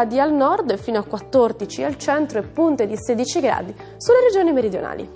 gradi 0.00 0.18
al 0.18 0.32
nord 0.32 0.78
fino 0.78 0.98
a 0.98 1.02
14 1.02 1.84
al 1.84 1.98
centro 1.98 2.38
e 2.38 2.42
punte 2.42 2.86
di 2.86 2.96
16 2.96 3.40
gradi 3.40 3.74
sulle 3.98 4.20
regioni 4.22 4.52
meridionali. 4.52 5.08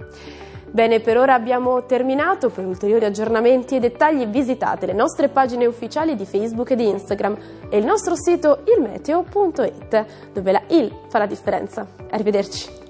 Bene, 0.70 1.00
per 1.00 1.16
ora 1.16 1.34
abbiamo 1.34 1.86
terminato. 1.86 2.50
Per 2.50 2.66
ulteriori 2.66 3.04
aggiornamenti 3.04 3.76
e 3.76 3.80
dettagli 3.80 4.26
visitate 4.26 4.86
le 4.86 4.92
nostre 4.92 5.28
pagine 5.28 5.66
ufficiali 5.66 6.16
di 6.16 6.26
Facebook 6.26 6.70
e 6.72 6.76
di 6.76 6.88
Instagram 6.88 7.36
e 7.68 7.78
il 7.78 7.84
nostro 7.84 8.16
sito 8.16 8.64
ilmeteo.it, 8.64 10.06
dove 10.32 10.52
la 10.52 10.62
il 10.68 10.92
fa 11.08 11.18
la 11.18 11.26
differenza. 11.26 11.86
Arrivederci. 12.10 12.82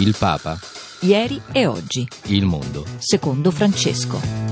Il 0.00 0.14
Papa. 0.18 0.58
Ieri 1.00 1.38
e 1.52 1.66
oggi. 1.66 2.08
Il 2.28 2.46
mondo. 2.46 2.86
Secondo 2.96 3.50
Francesco. 3.50 4.49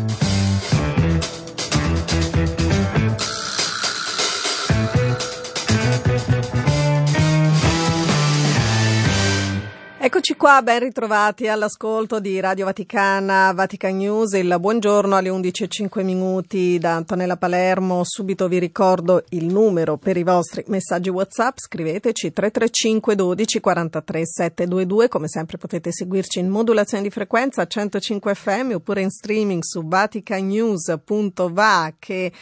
Eccoci 10.08 10.36
qua, 10.36 10.62
ben 10.62 10.78
ritrovati 10.78 11.48
all'ascolto 11.48 12.18
di 12.18 12.40
Radio 12.40 12.64
Vaticana, 12.64 13.52
Vatican 13.52 13.94
News, 13.94 14.32
il 14.32 14.56
buongiorno 14.58 15.14
alle 15.14 15.28
11.05 15.28 16.02
minuti 16.02 16.78
da 16.78 16.94
Antonella 16.94 17.36
Palermo. 17.36 18.04
Subito 18.04 18.48
vi 18.48 18.58
ricordo 18.58 19.22
il 19.28 19.44
numero 19.44 19.98
per 19.98 20.16
i 20.16 20.22
vostri 20.22 20.64
messaggi 20.68 21.10
WhatsApp, 21.10 21.58
scriveteci 21.58 22.32
335 22.32 23.16
12 23.16 23.60
43 23.60 24.22
722, 24.24 25.08
come 25.08 25.28
sempre 25.28 25.58
potete 25.58 25.92
seguirci 25.92 26.38
in 26.38 26.48
modulazione 26.48 27.02
di 27.02 27.10
frequenza 27.10 27.60
a 27.60 27.66
105 27.66 28.34
FM 28.34 28.70
oppure 28.76 29.02
in 29.02 29.10
streaming 29.10 29.62
su 29.62 29.86
vaticanews.va 29.86 31.92
che 31.98 32.32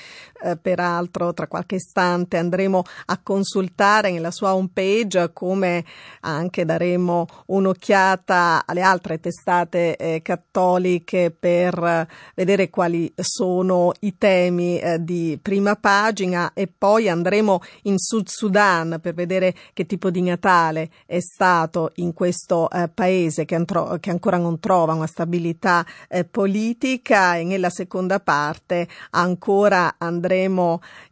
eh, 0.46 0.56
peraltro 0.56 1.34
tra 1.34 1.46
qualche 1.46 1.74
istante 1.76 2.38
andremo 2.38 2.82
a 3.06 3.20
consultare 3.22 4.10
nella 4.10 4.30
sua 4.30 4.54
homepage 4.54 5.32
come 5.32 5.84
anche 6.20 6.64
daremo 6.64 7.26
un 7.46 7.66
un'occhiata 7.66 8.62
alle 8.64 8.80
altre 8.80 9.18
testate 9.18 9.96
eh, 9.96 10.22
cattoliche 10.22 11.34
per 11.36 12.06
vedere 12.34 12.70
quali 12.70 13.12
sono 13.16 13.92
i 14.00 14.16
temi 14.16 14.78
eh, 14.78 15.02
di 15.02 15.38
prima 15.40 15.74
pagina 15.74 16.52
e 16.54 16.68
poi 16.68 17.08
andremo 17.08 17.60
in 17.82 17.98
Sud 17.98 18.28
Sudan 18.28 18.98
per 19.00 19.14
vedere 19.14 19.54
che 19.72 19.86
tipo 19.86 20.10
di 20.10 20.22
Natale 20.22 20.90
è 21.06 21.18
stato 21.20 21.90
in 21.96 22.12
questo 22.12 22.70
eh, 22.70 22.88
paese 22.88 23.44
che, 23.44 23.54
antro- 23.54 23.96
che, 24.00 24.10
ancora 24.10 24.36
non 24.36 24.60
trova 24.60 24.94
una 24.94 25.06
stabilità 25.06 25.84
eh, 26.08 26.24
politica. 26.24 27.36
E 27.36 27.44
nella 27.44 27.70
seconda 27.70 28.20
parte 28.20 28.88
ancora 29.10 29.94
andremo 29.98 30.35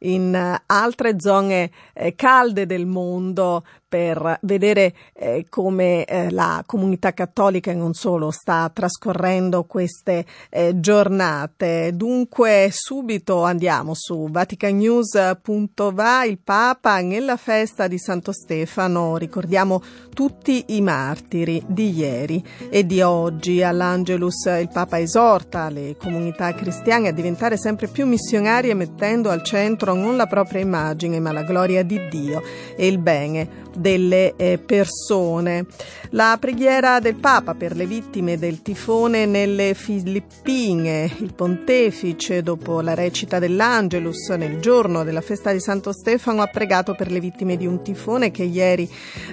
in 0.01 0.35
eh, 0.35 0.63
altre 0.67 1.19
zone 1.19 1.71
eh, 1.93 2.15
calde 2.15 2.67
del 2.67 2.87
mondo 2.87 3.65
per 3.95 4.39
vedere 4.41 4.93
eh, 5.13 5.47
come 5.49 6.05
eh, 6.05 6.29
la 6.33 6.65
comunità 6.67 7.13
cattolica 7.13 7.71
e 7.71 7.75
non 7.75 7.95
solo 7.95 8.33
sta 8.33 8.69
trascorrendo 8.75 9.63
queste 9.63 10.27
eh, 10.51 10.81
giornate. 10.81 11.93
Dunque 11.95 12.71
subito 12.73 13.45
andiamo 13.45 13.93
su 13.95 14.27
vaticanews.va 14.29 16.25
il 16.25 16.39
Papa 16.43 16.99
nella 17.03 17.37
festa 17.37 17.87
di 17.87 17.99
Santo 17.99 18.33
Stefano 18.33 19.17
ricordiamo 19.17 19.81
tutti 20.13 20.65
i 20.71 20.81
martiri 20.81 21.63
di 21.65 21.95
ieri 21.95 22.45
e 22.71 22.85
di 22.85 23.01
oggi. 23.01 23.63
All'Angelus 23.63 24.47
il 24.59 24.71
Papa 24.73 24.99
esorta 24.99 25.69
le 25.69 25.95
comunità 25.97 26.53
cristiane 26.53 27.07
a 27.07 27.13
diventare 27.13 27.57
sempre 27.57 27.87
più 27.87 28.07
missionarie 28.07 28.75
mettendo 28.75 29.31
al 29.31 29.45
centro 29.45 29.95
non 29.95 30.17
la 30.17 30.27
propria 30.27 30.61
immagine 30.61 31.21
ma 31.21 31.31
la 31.31 31.45
gloria 31.45 31.85
di 31.85 32.09
Dio 32.09 32.43
e 32.77 32.89
il 32.89 32.99
bene 32.99 33.64
delle 33.77 34.35
eh, 34.37 34.59
persone. 34.59 35.67
La 36.11 36.37
preghiera 36.41 37.01
del 37.01 37.17
Papa 37.17 37.55
per 37.55 37.75
le 37.75 37.87
vittime 37.87 38.39
del 38.39 38.63
tifone 38.63 39.27
nelle 39.27 39.75
Filippine. 39.75 41.11
Il 41.19 41.35
pontefice, 41.35 42.43
dopo 42.43 42.81
la 42.81 42.95
recita 42.95 43.39
dell'Angelus 43.39 44.29
nel 44.31 44.61
giorno 44.61 45.05
della 45.05 45.21
festa 45.21 45.53
di 45.53 45.61
Santo 45.61 45.93
Stefano, 45.93 46.43
ha 46.43 46.47
pregato 46.47 46.95
per 46.95 47.11
le 47.11 47.21
vittime 47.21 47.57
di 47.57 47.67
un 47.67 47.83
tifone 47.83 48.31
che 48.31 48.45
ieri 48.45 48.89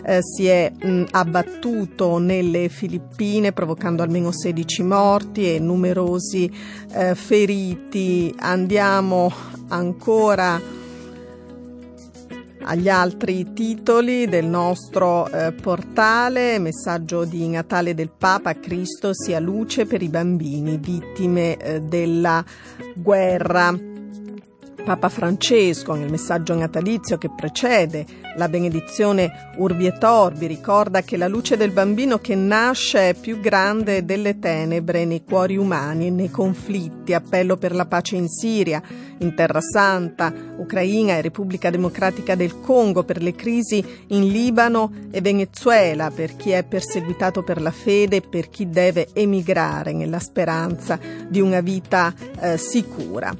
eh, 0.05 0.19
si 0.21 0.47
è 0.47 0.71
mh, 0.71 1.05
abbattuto 1.11 2.17
nelle 2.17 2.69
Filippine, 2.69 3.51
provocando 3.51 4.03
almeno 4.03 4.31
16 4.31 4.83
morti 4.83 5.53
e 5.53 5.59
numerosi 5.59 6.51
eh, 6.93 7.15
feriti. 7.15 8.33
Andiamo 8.39 9.31
ancora 9.67 10.79
agli 12.63 12.89
altri 12.89 13.53
titoli 13.53 14.27
del 14.27 14.45
nostro 14.45 15.27
eh, 15.27 15.51
portale, 15.53 16.59
messaggio 16.59 17.25
di 17.25 17.47
Natale 17.47 17.93
del 17.93 18.11
Papa, 18.15 18.53
Cristo 18.53 19.13
sia 19.13 19.39
luce 19.39 19.85
per 19.85 20.01
i 20.01 20.09
bambini 20.09 20.77
vittime 20.77 21.57
eh, 21.57 21.81
della 21.81 22.43
guerra. 22.95 23.77
Papa 24.83 25.09
Francesco, 25.09 25.93
nel 25.93 26.09
messaggio 26.09 26.55
natalizio 26.55 27.17
che 27.17 27.29
precede 27.29 28.05
la 28.35 28.49
benedizione 28.49 29.51
Urbi 29.57 29.85
et 29.85 30.03
Orbi, 30.03 30.47
ricorda 30.47 31.01
che 31.01 31.17
la 31.17 31.27
luce 31.27 31.57
del 31.57 31.71
bambino 31.71 32.19
che 32.19 32.35
nasce 32.35 33.09
è 33.09 33.13
più 33.13 33.39
grande 33.39 34.05
delle 34.05 34.39
tenebre 34.39 35.05
nei 35.05 35.23
cuori 35.23 35.57
umani 35.57 36.07
e 36.07 36.09
nei 36.11 36.29
conflitti. 36.29 37.13
Appello 37.13 37.57
per 37.57 37.73
la 37.73 37.85
pace 37.85 38.15
in 38.15 38.27
Siria, 38.27 38.81
in 39.19 39.35
Terra 39.35 39.61
Santa, 39.61 40.33
Ucraina 40.57 41.13
e 41.13 41.21
Repubblica 41.21 41.69
Democratica 41.69 42.35
del 42.35 42.59
Congo, 42.59 43.03
per 43.03 43.21
le 43.21 43.35
crisi 43.35 43.83
in 44.07 44.27
Libano 44.27 44.91
e 45.11 45.21
Venezuela, 45.21 46.09
per 46.11 46.35
chi 46.35 46.51
è 46.51 46.63
perseguitato 46.63 47.43
per 47.43 47.61
la 47.61 47.71
fede 47.71 48.17
e 48.17 48.21
per 48.21 48.49
chi 48.49 48.69
deve 48.69 49.09
emigrare 49.13 49.93
nella 49.93 50.19
speranza 50.19 50.99
di 51.27 51.41
una 51.41 51.61
vita 51.61 52.13
eh, 52.39 52.57
sicura. 52.57 53.33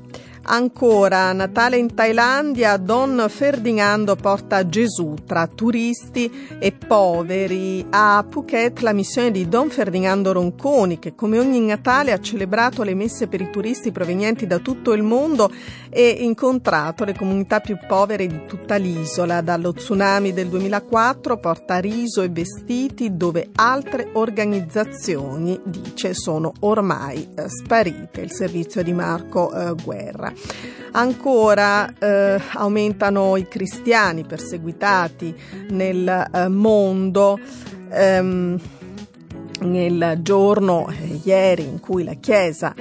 Ancora, 0.44 1.32
Natale 1.34 1.78
in 1.78 1.94
Thailandia, 1.94 2.78
Don 2.78 3.26
Ferdinando 3.30 4.16
porta 4.16 4.68
Gesù 4.68 5.14
tra 5.26 5.46
turisti 5.48 6.58
e 6.58 6.72
poveri. 6.72 7.86
A 7.90 8.26
Phuket 8.28 8.80
la 8.80 8.92
missione 8.92 9.30
di 9.30 9.48
Don 9.48 9.70
Ferdinando 9.70 10.32
Ronconi, 10.32 10.98
che 10.98 11.14
come 11.14 11.38
ogni 11.38 11.60
Natale 11.60 12.12
ha 12.12 12.20
celebrato 12.20 12.82
le 12.82 12.96
messe 12.96 13.28
per 13.28 13.42
i 13.42 13.50
turisti 13.52 13.92
provenienti 13.92 14.48
da 14.48 14.58
tutto 14.58 14.94
il 14.94 15.04
mondo 15.04 15.52
e 15.90 16.10
incontrato 16.10 17.04
le 17.04 17.14
comunità 17.14 17.60
più 17.60 17.78
povere 17.88 18.26
di 18.26 18.46
tutta 18.48 18.78
l'isola. 18.78 19.42
Dallo 19.42 19.74
tsunami 19.74 20.34
del 20.34 20.48
2004 20.48 21.38
porta 21.38 21.78
riso 21.78 22.24
e 22.24 22.30
vestiti 22.30 23.16
dove 23.16 23.50
altre 23.54 24.10
organizzazioni, 24.14 25.60
dice, 25.64 26.14
sono 26.16 26.52
ormai 26.62 27.30
eh, 27.36 27.48
sparite. 27.48 28.22
Il 28.22 28.32
servizio 28.32 28.82
di 28.82 28.94
Marco 28.94 29.54
eh, 29.54 29.76
Guerra. 29.84 30.31
Ancora 30.94 31.94
eh, 31.98 32.42
aumentano 32.54 33.38
i 33.38 33.48
cristiani 33.48 34.24
perseguitati 34.24 35.34
nel 35.70 36.08
eh, 36.34 36.48
mondo. 36.48 37.40
Ehm, 37.90 38.60
nel 39.62 40.20
giorno 40.22 40.88
eh, 40.90 41.20
ieri 41.24 41.64
in 41.64 41.80
cui 41.80 42.04
la 42.04 42.16
Chiesa 42.16 42.74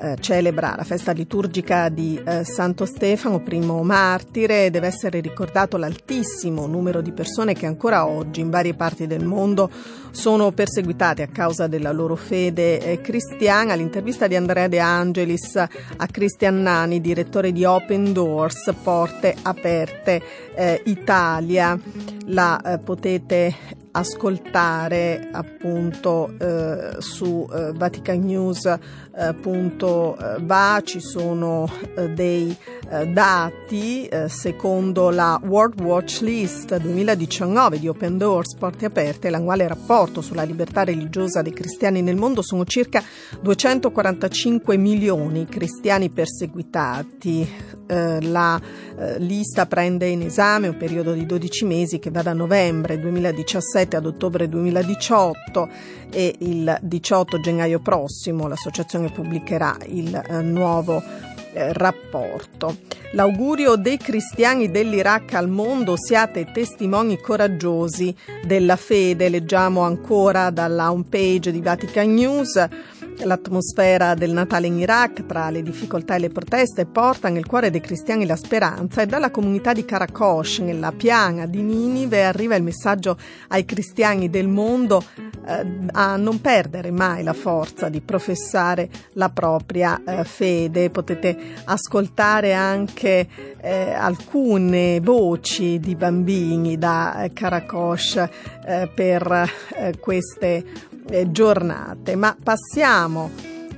eh, 0.00 0.16
celebra 0.20 0.74
la 0.76 0.84
festa 0.84 1.12
liturgica 1.12 1.88
di 1.88 2.20
eh, 2.24 2.44
Santo 2.44 2.84
Stefano, 2.84 3.40
primo 3.40 3.82
martire, 3.82 4.70
deve 4.70 4.86
essere 4.86 5.20
ricordato 5.20 5.76
l'altissimo 5.76 6.66
numero 6.66 7.00
di 7.00 7.12
persone 7.12 7.54
che 7.54 7.66
ancora 7.66 8.06
oggi 8.06 8.40
in 8.40 8.50
varie 8.50 8.74
parti 8.74 9.06
del 9.06 9.24
mondo 9.24 9.70
sono 10.10 10.50
perseguitate 10.52 11.22
a 11.22 11.28
causa 11.28 11.66
della 11.66 11.92
loro 11.92 12.16
fede 12.16 12.80
eh, 12.80 13.00
cristiana. 13.00 13.74
L'intervista 13.74 14.26
di 14.26 14.36
Andrea 14.36 14.68
De 14.68 14.78
Angelis 14.78 15.56
a 15.56 16.06
Cristian 16.10 16.62
Nani, 16.62 17.00
direttore 17.00 17.52
di 17.52 17.64
Open 17.64 18.12
Doors, 18.12 18.72
Porte 18.82 19.34
Aperte 19.42 20.22
eh, 20.54 20.82
Italia, 20.86 21.78
la 22.26 22.60
eh, 22.60 22.78
potete 22.78 23.54
ascoltare 23.90 25.28
appunto 25.32 26.32
eh, 26.38 26.96
su 26.98 27.48
eh, 29.16 29.32
vaticannews.va 29.32 30.80
ci 30.84 31.00
sono 31.00 31.70
eh, 31.94 32.08
dei 32.10 32.56
eh, 32.90 33.06
dati, 33.08 34.06
eh, 34.06 34.28
secondo 34.28 35.10
la 35.10 35.40
World 35.44 35.80
Watch 35.80 36.20
List 36.20 36.76
2019 36.76 37.78
di 37.78 37.88
Open 37.88 38.18
Doors 38.18 38.54
Porte 38.56 38.86
Aperte, 38.86 39.30
l'annuale 39.30 39.68
rapporto 39.68 40.20
sulla 40.20 40.42
libertà 40.42 40.84
religiosa 40.84 41.42
dei 41.42 41.52
cristiani 41.52 42.02
nel 42.02 42.16
mondo, 42.16 42.42
sono 42.42 42.64
circa 42.64 43.02
245 43.40 44.76
milioni 44.76 45.46
cristiani 45.46 46.10
perseguitati. 46.10 47.76
Eh, 47.90 48.20
la 48.22 48.60
eh, 48.98 49.18
lista 49.18 49.64
prende 49.66 50.06
in 50.08 50.20
esame 50.20 50.68
un 50.68 50.76
periodo 50.76 51.12
di 51.12 51.24
12 51.24 51.64
mesi 51.64 51.98
che 51.98 52.10
va 52.10 52.20
da 52.20 52.34
novembre 52.34 52.98
2017 52.98 53.96
ad 53.96 54.04
ottobre 54.04 54.46
2018 54.46 55.68
e 56.10 56.34
il 56.40 56.78
18 56.82 57.40
gennaio 57.40 57.80
prossimo 57.80 58.46
l'associazione 58.46 58.97
pubblicherà 59.06 59.76
il 59.86 60.14
eh, 60.14 60.42
nuovo 60.42 61.02
eh, 61.52 61.72
rapporto. 61.72 62.76
L'augurio 63.12 63.76
dei 63.76 63.96
cristiani 63.96 64.70
dell'Iraq 64.70 65.32
al 65.32 65.48
mondo 65.48 65.96
siate 65.96 66.50
testimoni 66.52 67.18
coraggiosi 67.18 68.14
della 68.44 68.76
fede, 68.76 69.30
leggiamo 69.30 69.80
ancora 69.80 70.50
dalla 70.50 70.92
homepage 70.92 71.50
di 71.50 71.62
Vatican 71.62 72.12
News. 72.12 72.68
L'atmosfera 73.24 74.14
del 74.14 74.30
Natale 74.30 74.68
in 74.68 74.78
Iraq, 74.78 75.26
tra 75.26 75.50
le 75.50 75.62
difficoltà 75.62 76.14
e 76.14 76.18
le 76.20 76.28
proteste, 76.28 76.86
porta 76.86 77.28
nel 77.28 77.46
cuore 77.46 77.70
dei 77.70 77.80
cristiani 77.80 78.26
la 78.26 78.36
speranza 78.36 79.02
e 79.02 79.06
dalla 79.06 79.30
comunità 79.30 79.72
di 79.72 79.84
Karakosh, 79.84 80.60
nella 80.60 80.92
piana 80.92 81.46
di 81.46 81.62
Ninive, 81.62 82.24
arriva 82.24 82.54
il 82.54 82.62
messaggio 82.62 83.18
ai 83.48 83.64
cristiani 83.64 84.30
del 84.30 84.46
mondo 84.46 85.02
eh, 85.46 85.66
a 85.92 86.16
non 86.16 86.40
perdere 86.40 86.90
mai 86.90 87.22
la 87.22 87.32
forza 87.32 87.88
di 87.88 88.00
professare 88.00 88.88
la 89.14 89.30
propria 89.30 90.00
eh, 90.04 90.24
fede. 90.24 90.90
Potete 90.90 91.36
ascoltare 91.64 92.52
anche 92.52 93.28
eh, 93.60 93.92
alcune 93.92 95.00
voci 95.00 95.80
di 95.80 95.96
bambini 95.96 96.78
da 96.78 97.28
Karakosh 97.32 98.16
eh, 98.64 98.90
per 98.94 99.50
eh, 99.74 99.98
queste 99.98 100.64
eh, 101.10 101.30
giornate. 101.30 102.16
Ma 102.16 102.36
passiamo 102.42 103.30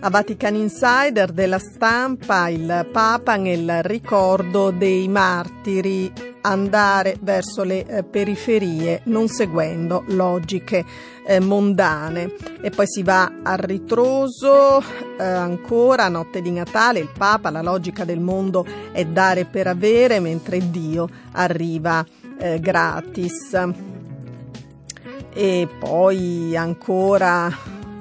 a 0.02 0.08
Vatican 0.08 0.54
Insider 0.54 1.30
della 1.30 1.58
stampa, 1.58 2.48
il 2.48 2.88
Papa 2.90 3.36
nel 3.36 3.82
ricordo 3.82 4.70
dei 4.70 5.06
martiri 5.08 6.10
andare 6.42 7.18
verso 7.20 7.64
le 7.64 7.84
eh, 7.84 8.02
periferie 8.02 9.02
non 9.04 9.28
seguendo 9.28 10.04
logiche 10.06 10.84
eh, 11.26 11.38
mondane. 11.38 12.32
E 12.62 12.70
poi 12.70 12.86
si 12.86 13.02
va 13.02 13.30
a 13.42 13.54
ritroso 13.56 14.78
eh, 14.80 15.22
ancora 15.22 16.08
notte 16.08 16.40
di 16.40 16.50
Natale. 16.50 17.00
Il 17.00 17.10
Papa 17.16 17.50
la 17.50 17.62
logica 17.62 18.04
del 18.04 18.20
mondo 18.20 18.64
è 18.92 19.04
dare 19.04 19.44
per 19.44 19.66
avere 19.66 20.18
mentre 20.18 20.70
Dio 20.70 21.08
arriva 21.32 22.04
eh, 22.38 22.58
gratis 22.58 23.54
e 25.32 25.68
poi 25.78 26.56
ancora 26.56 27.50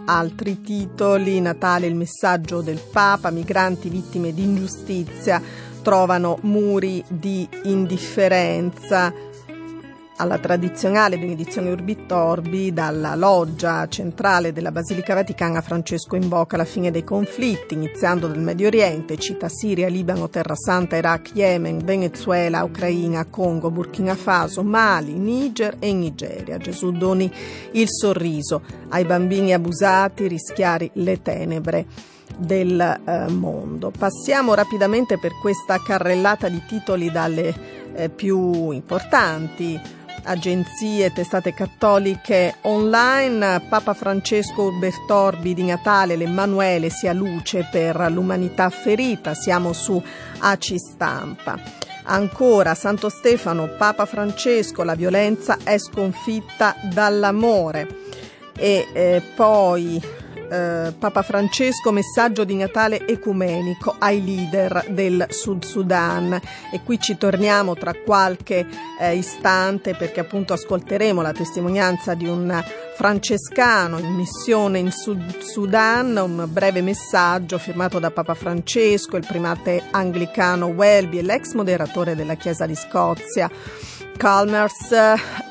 altri 0.05 0.61
titoli, 0.61 1.39
Natale 1.39 1.87
il 1.87 1.95
messaggio 1.95 2.61
del 2.61 2.79
Papa, 2.91 3.29
migranti 3.29 3.89
vittime 3.89 4.33
di 4.33 4.43
ingiustizia 4.43 5.41
trovano 5.81 6.39
muri 6.41 7.03
di 7.07 7.47
indifferenza 7.63 9.13
alla 10.19 10.37
tradizionale 10.37 11.17
benedizione 11.17 11.71
Urbitorbi 11.71 12.73
dalla 12.73 13.15
loggia 13.15 13.87
centrale 13.87 14.51
della 14.51 14.71
Basilica 14.71 15.13
Vaticana 15.13 15.61
Francesco 15.61 16.17
invoca 16.17 16.57
la 16.57 16.65
fine 16.65 16.91
dei 16.91 17.05
conflitti, 17.05 17.73
iniziando 17.73 18.27
dal 18.27 18.41
Medio 18.41 18.67
Oriente, 18.67 19.17
cita 19.17 19.47
Siria, 19.47 19.87
Libano, 19.87 20.29
Terra 20.29 20.55
Santa, 20.55 20.97
Iraq, 20.97 21.31
Yemen, 21.33 21.85
Venezuela, 21.85 22.63
Ucraina, 22.63 23.25
Congo, 23.29 23.71
Burkina 23.71 24.13
Faso, 24.13 24.61
Mali, 24.61 25.13
Niger 25.13 25.77
e 25.79 25.93
Nigeria. 25.93 26.57
Gesù 26.57 26.91
doni 26.91 27.31
il 27.71 27.87
sorriso 27.89 28.61
ai 28.89 29.05
bambini 29.05 29.53
abusati, 29.53 30.27
rischiari 30.27 30.89
le 30.95 31.21
tenebre 31.21 31.85
del 32.37 32.79
eh, 32.79 33.31
mondo. 33.31 33.89
Passiamo 33.97 34.53
rapidamente 34.53 35.17
per 35.17 35.31
questa 35.41 35.81
carrellata 35.81 36.49
di 36.49 36.61
titoli 36.67 37.09
dalle 37.09 37.77
eh, 37.93 38.09
più 38.09 38.71
importanti 38.71 39.97
agenzie, 40.23 41.11
testate 41.11 41.53
cattoliche 41.53 42.55
online, 42.61 43.61
Papa 43.67 43.93
Francesco 43.93 44.63
Urbertorbi 44.63 45.53
di 45.53 45.63
Natale, 45.63 46.15
l'Emmanuele 46.15 46.89
sia 46.89 47.13
luce 47.13 47.67
per 47.71 48.09
l'umanità 48.11 48.69
ferita, 48.69 49.33
siamo 49.33 49.73
su 49.73 50.01
ACI 50.39 50.77
Stampa. 50.77 51.59
Ancora 52.03 52.73
Santo 52.75 53.09
Stefano, 53.09 53.67
Papa 53.77 54.05
Francesco, 54.05 54.83
la 54.83 54.95
violenza 54.95 55.57
è 55.63 55.77
sconfitta 55.77 56.75
dall'amore. 56.91 57.87
E 58.55 58.87
eh, 58.93 59.21
poi 59.35 60.01
eh, 60.49 60.93
Papa 60.97 61.21
Francesco 61.21 61.91
messaggio 61.91 62.43
di 62.43 62.55
Natale 62.55 63.05
ecumenico 63.07 63.95
ai 63.97 64.23
leader 64.23 64.85
del 64.89 65.27
Sud 65.29 65.63
Sudan 65.63 66.39
e 66.71 66.81
qui 66.83 66.99
ci 66.99 67.17
torniamo 67.17 67.75
tra 67.75 67.93
qualche 67.93 68.65
eh, 68.99 69.15
istante 69.15 69.95
perché 69.95 70.21
appunto 70.21 70.53
ascolteremo 70.53 71.21
la 71.21 71.31
testimonianza 71.31 72.13
di 72.13 72.27
un 72.27 72.63
francescano 72.95 73.97
in 73.97 74.13
missione 74.13 74.79
in 74.79 74.91
Sud 74.91 75.39
Sudan, 75.39 76.17
un 76.17 76.49
breve 76.51 76.81
messaggio 76.81 77.57
firmato 77.57 77.97
da 77.97 78.11
Papa 78.11 78.33
Francesco, 78.33 79.15
il 79.15 79.25
primate 79.25 79.83
anglicano 79.91 80.65
Welby 80.65 81.19
e 81.19 81.21
l'ex 81.21 81.53
moderatore 81.53 82.15
della 82.15 82.35
Chiesa 82.35 82.65
di 82.65 82.75
Scozia. 82.75 83.49
Calmers 84.19 84.91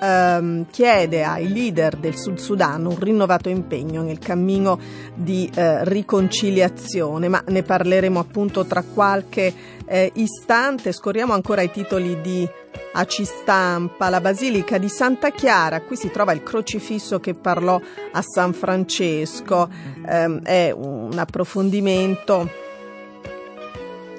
ehm, 0.03 0.67
chiede 0.71 1.25
ai 1.25 1.51
leader 1.51 1.97
del 1.97 2.19
Sud 2.19 2.37
Sudan 2.37 2.85
un 2.85 2.99
rinnovato 2.99 3.49
impegno 3.49 4.03
nel 4.03 4.19
cammino 4.19 4.79
di 5.15 5.51
eh, 5.55 5.89
riconciliazione, 5.89 7.29
ma 7.29 7.43
ne 7.47 7.63
parleremo 7.63 8.21
appunto 8.21 8.67
tra 8.67 8.83
qualche 8.83 9.55
eh, 9.87 10.11
istante. 10.17 10.93
Scorriamo 10.93 11.33
ancora 11.33 11.63
i 11.63 11.71
titoli 11.71 12.21
di 12.21 12.47
AC 12.93 13.25
Stampa, 13.25 14.11
la 14.11 14.21
Basilica 14.21 14.77
di 14.77 14.91
Santa 14.91 15.31
Chiara, 15.31 15.81
qui 15.81 15.97
si 15.97 16.11
trova 16.11 16.33
il 16.33 16.43
crocifisso 16.43 17.21
che 17.21 17.33
parlò 17.33 17.81
a 18.13 18.21
San 18.21 18.53
Francesco, 18.53 19.67
ehm, 20.07 20.43
è 20.43 20.75
un 20.77 21.17
approfondimento 21.17 22.51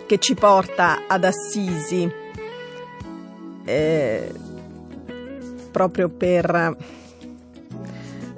che 0.08 0.18
ci 0.18 0.34
porta 0.34 1.02
ad 1.06 1.24
Assisi 1.24 2.19
eh, 3.66 4.32
proprio 5.72 6.10
per 6.10 6.78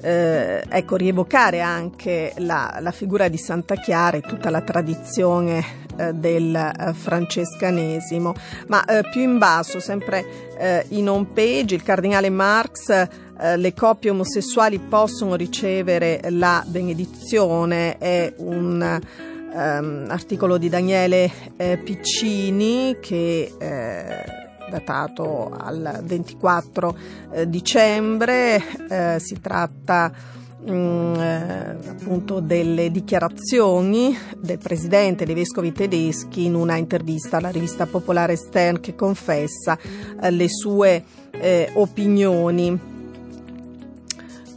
eh, 0.02 0.64
ecco, 0.68 0.96
rievocare 0.96 1.62
anche 1.62 2.34
la, 2.38 2.78
la, 2.82 2.92
figura 2.92 3.28
di 3.28 3.38
Santa 3.38 3.76
Chiara 3.76 4.18
e 4.18 4.22
tutta 4.22 4.50
la 4.50 4.62
tradizione 4.62 5.64
eh, 5.96 6.14
del 6.14 6.56
eh, 6.56 6.94
francescanesimo. 6.94 8.34
Ma 8.68 8.84
eh, 8.86 9.04
più 9.10 9.22
in 9.22 9.38
basso, 9.38 9.80
sempre 9.80 10.50
in 10.90 11.10
home 11.10 11.28
page, 11.34 11.74
il 11.74 11.82
cardinale 11.82 12.30
Marx 12.30 13.08
le 13.56 13.74
coppie 13.74 14.12
omosessuali 14.12 14.78
possono 14.78 15.34
ricevere 15.34 16.20
la 16.30 16.64
benedizione, 16.68 17.98
è 17.98 18.32
un 18.38 19.02
um, 19.52 20.06
articolo 20.08 20.60
di 20.60 20.70
Daniele 20.70 21.32
Piccini 21.84 22.98
che 23.00 23.52
datato 24.72 25.52
al 25.56 26.00
24 26.04 26.98
eh, 27.32 27.50
dicembre, 27.50 28.64
eh, 28.90 29.18
si 29.20 29.40
tratta 29.42 30.12
mm, 30.70 31.16
eh, 31.16 31.78
appunto 31.90 32.40
delle 32.40 32.90
dichiarazioni 32.90 34.18
del 34.38 34.58
presidente 34.58 35.26
dei 35.26 35.36
vescovi 35.36 35.74
tedeschi 35.74 36.46
in 36.46 36.56
una 36.56 36.78
intervista 36.78 37.38
alla 37.38 37.50
rivista 37.50 37.86
popolare 37.86 38.36
Stern 38.36 38.80
che 38.80 38.96
confessa 38.96 39.78
eh, 40.22 40.32
le 40.32 40.48
sue 40.48 41.04
eh, 41.32 41.70
opinioni 41.74 42.91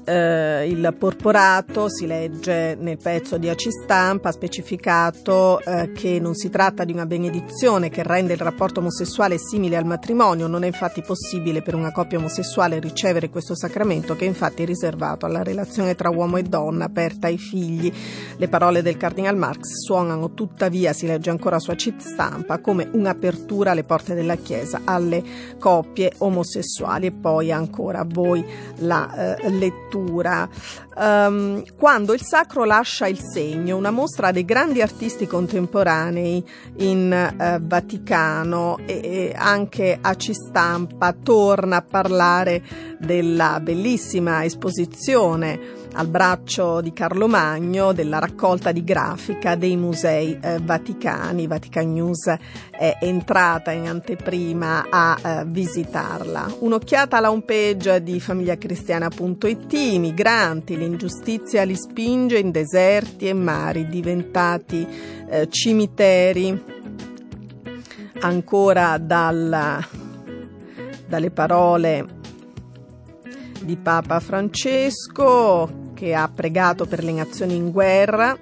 eh, 0.04 0.68
il 0.68 0.94
porporato, 0.98 1.88
si 1.88 2.06
legge 2.06 2.76
nel 2.78 2.98
pezzo 2.98 3.38
di 3.38 3.48
Aci 3.48 3.70
Stampa, 3.70 4.28
ha 4.28 4.32
specificato 4.32 5.60
eh, 5.60 5.92
che 5.92 6.18
non 6.20 6.34
si 6.34 6.50
tratta 6.50 6.84
di 6.84 6.92
una 6.92 7.06
benedizione 7.06 7.88
che 7.88 8.02
rende 8.02 8.34
il 8.34 8.38
rapporto 8.38 8.80
omosessuale 8.80 9.38
simile 9.38 9.76
al 9.76 9.86
matrimonio, 9.86 10.46
non 10.46 10.64
è 10.64 10.66
infatti 10.66 11.02
possibile 11.02 11.62
per 11.62 11.74
una 11.74 11.92
coppia 11.92 12.18
omosessuale 12.18 12.80
ricevere 12.80 13.30
questo 13.30 13.56
sacramento 13.56 14.16
che 14.16 14.24
è 14.24 14.28
infatti 14.28 14.64
riservato 14.64 15.24
alla 15.26 15.42
relazione 15.42 15.94
tra 15.94 16.10
uomo 16.10 16.36
e 16.36 16.42
donna 16.42 16.84
aperta 16.84 17.28
ai 17.28 17.38
figli. 17.38 17.92
Le 18.36 18.48
parole 18.48 18.82
del 18.82 18.96
Cardinal 18.96 19.36
Marx 19.36 19.84
suonano 19.84 20.34
tuttavia, 20.34 20.92
si 20.92 21.06
legge 21.06 21.30
ancora 21.30 21.58
su 21.58 21.70
Aci 21.70 21.94
Stampa, 21.98 22.58
come 22.58 22.88
un'apertura 22.92 23.70
alle 23.70 23.84
porte 23.84 24.14
della 24.14 24.36
Chiesa 24.36 24.82
alle 24.84 25.22
coppie 25.58 26.12
omosessuali 26.18 27.06
e 27.06 27.12
poi 27.12 27.50
ancora 27.52 28.00
a 28.00 28.06
voi 28.06 28.44
la 28.78 29.36
eh, 29.36 29.50
lettura 29.50 29.93
lettura. 29.94 30.48
Um, 30.96 31.62
quando 31.76 32.12
il 32.12 32.22
sacro 32.22 32.64
lascia 32.64 33.06
il 33.06 33.18
segno, 33.20 33.76
una 33.76 33.90
mostra 33.90 34.32
dei 34.32 34.44
grandi 34.44 34.80
artisti 34.80 35.26
contemporanei 35.26 36.44
in 36.78 37.34
uh, 37.36 37.58
Vaticano 37.60 38.78
e, 38.86 39.00
e 39.02 39.34
anche 39.36 39.98
a 40.00 40.14
Cistampa 40.14 41.12
torna 41.12 41.76
a 41.76 41.82
parlare 41.82 42.62
della 42.98 43.60
bellissima 43.60 44.44
esposizione 44.44 45.82
al 45.94 46.08
braccio 46.08 46.80
di 46.80 46.92
Carlo 46.92 47.28
Magno 47.28 47.92
della 47.92 48.18
raccolta 48.18 48.72
di 48.72 48.82
grafica 48.82 49.54
dei 49.54 49.76
musei 49.76 50.38
eh, 50.40 50.58
vaticani. 50.60 51.46
Vatican 51.46 51.92
News 51.92 52.26
è 52.70 52.98
entrata 53.00 53.70
in 53.70 53.86
anteprima 53.86 54.86
a 54.90 55.18
eh, 55.22 55.44
visitarla. 55.46 56.56
Un'occhiata 56.60 57.16
alla 57.16 57.30
homepage 57.30 58.02
di 58.02 58.18
famigliacristiana.it, 58.20 59.72
i 59.72 59.98
migranti, 59.98 60.76
l'ingiustizia 60.76 61.62
li 61.62 61.76
spinge 61.76 62.38
in 62.38 62.50
deserti 62.50 63.28
e 63.28 63.32
mari 63.32 63.88
diventati 63.88 64.86
eh, 65.28 65.48
cimiteri. 65.48 66.72
Ancora 68.20 68.96
dalla, 68.98 69.86
dalle 71.06 71.30
parole 71.30 72.22
di 73.60 73.76
Papa 73.76 74.20
Francesco 74.20 75.83
che 76.04 76.12
ha 76.12 76.28
pregato 76.28 76.84
per 76.84 77.02
le 77.02 77.12
nazioni 77.12 77.56
in 77.56 77.70
guerra 77.70 78.36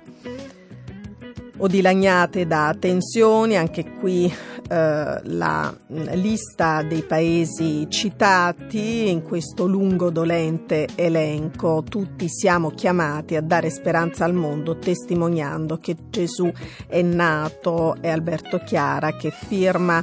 o 1.59 1.67
dilaniate 1.69 2.45
da 2.45 2.75
tensioni, 2.77 3.57
anche 3.57 3.85
qui 4.01 4.25
eh, 4.25 5.21
la 5.23 5.73
lista 5.87 6.83
dei 6.83 7.03
paesi 7.03 7.87
citati 7.89 9.09
in 9.11 9.23
questo 9.23 9.69
lungo 9.69 10.11
dolente 10.11 10.89
elenco, 10.97 11.85
tutti 11.89 12.29
siamo 12.29 12.71
chiamati 12.71 13.37
a 13.37 13.41
dare 13.41 13.71
speranza 13.71 14.25
al 14.25 14.35
mondo 14.35 14.79
testimoniando 14.79 15.77
che 15.77 15.95
Gesù 16.11 16.51
è 16.89 17.01
nato, 17.01 17.95
è 18.01 18.09
Alberto 18.09 18.59
Chiara 18.59 19.15
che 19.15 19.31
firma 19.31 20.03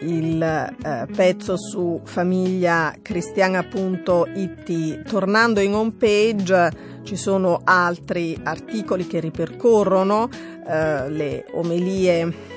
il 0.00 0.42
eh, 0.42 1.06
pezzo 1.14 1.56
su 1.56 2.00
famigliacristiana.it. 2.04 5.02
Tornando 5.02 5.60
in 5.60 5.74
home 5.74 5.92
page 5.92 6.72
ci 7.02 7.16
sono 7.16 7.60
altri 7.64 8.38
articoli 8.42 9.06
che 9.06 9.20
ripercorrono 9.20 10.28
eh, 10.66 11.08
le 11.08 11.46
omelie 11.52 12.54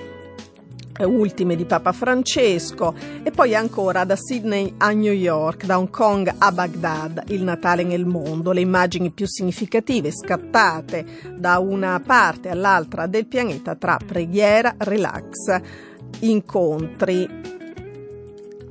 eh, 0.99 1.05
ultime 1.05 1.55
di 1.55 1.63
Papa 1.63 1.93
Francesco 1.93 2.93
e 3.23 3.31
poi 3.31 3.55
ancora 3.55 4.03
da 4.03 4.17
Sydney 4.17 4.73
a 4.77 4.91
New 4.91 5.13
York, 5.13 5.65
da 5.65 5.77
Hong 5.77 5.89
Kong 5.89 6.29
a 6.37 6.51
Baghdad, 6.51 7.23
il 7.27 7.43
Natale 7.43 7.83
nel 7.83 8.05
mondo, 8.05 8.51
le 8.51 8.59
immagini 8.59 9.11
più 9.11 9.25
significative 9.25 10.11
scattate 10.11 11.05
da 11.37 11.59
una 11.59 12.01
parte 12.05 12.49
all'altra 12.49 13.07
del 13.07 13.27
pianeta 13.27 13.75
tra 13.75 13.97
preghiera, 14.05 14.75
relax, 14.77 15.87
incontri, 16.19 17.27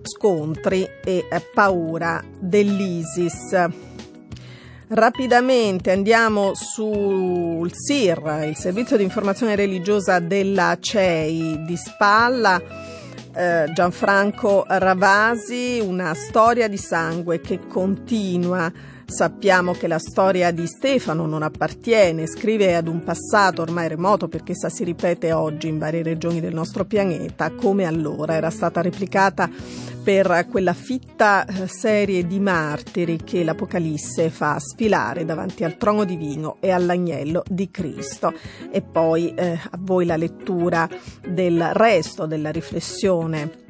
scontri 0.02 0.88
e 1.04 1.26
eh, 1.30 1.42
paura 1.52 2.22
dell'ISIS. 2.38 3.86
Rapidamente 4.90 5.90
andiamo 5.90 6.52
sul 6.54 7.70
SIR, 7.70 8.44
il 8.48 8.56
servizio 8.56 8.96
di 8.96 9.02
informazione 9.02 9.54
religiosa 9.54 10.18
della 10.18 10.78
CEI 10.80 11.64
di 11.66 11.76
Spalla. 11.76 12.60
Eh, 13.34 13.70
Gianfranco 13.74 14.64
Ravasi, 14.66 15.78
una 15.80 16.14
storia 16.14 16.68
di 16.68 16.78
sangue 16.78 17.40
che 17.40 17.66
continua 17.66 18.72
Sappiamo 19.10 19.72
che 19.72 19.88
la 19.88 19.98
storia 19.98 20.50
di 20.50 20.66
Stefano 20.66 21.24
non 21.24 21.42
appartiene, 21.42 22.26
scrive 22.26 22.76
ad 22.76 22.88
un 22.88 23.02
passato 23.02 23.62
ormai 23.62 23.88
remoto 23.88 24.28
perché 24.28 24.52
essa 24.52 24.68
si 24.68 24.84
ripete 24.84 25.32
oggi 25.32 25.66
in 25.66 25.78
varie 25.78 26.02
regioni 26.02 26.40
del 26.40 26.52
nostro 26.52 26.84
pianeta, 26.84 27.50
come 27.52 27.86
allora 27.86 28.34
era 28.34 28.50
stata 28.50 28.82
replicata 28.82 29.48
per 30.04 30.46
quella 30.50 30.74
fitta 30.74 31.46
eh, 31.46 31.66
serie 31.66 32.26
di 32.26 32.38
martiri 32.38 33.16
che 33.24 33.44
l'Apocalisse 33.44 34.28
fa 34.28 34.58
sfilare 34.58 35.24
davanti 35.24 35.64
al 35.64 35.78
trono 35.78 36.04
divino 36.04 36.58
e 36.60 36.70
all'agnello 36.70 37.42
di 37.48 37.70
Cristo. 37.70 38.34
E 38.70 38.82
poi 38.82 39.32
eh, 39.34 39.58
a 39.70 39.78
voi 39.78 40.04
la 40.04 40.16
lettura 40.16 40.86
del 41.26 41.70
resto 41.72 42.26
della 42.26 42.50
riflessione 42.50 43.64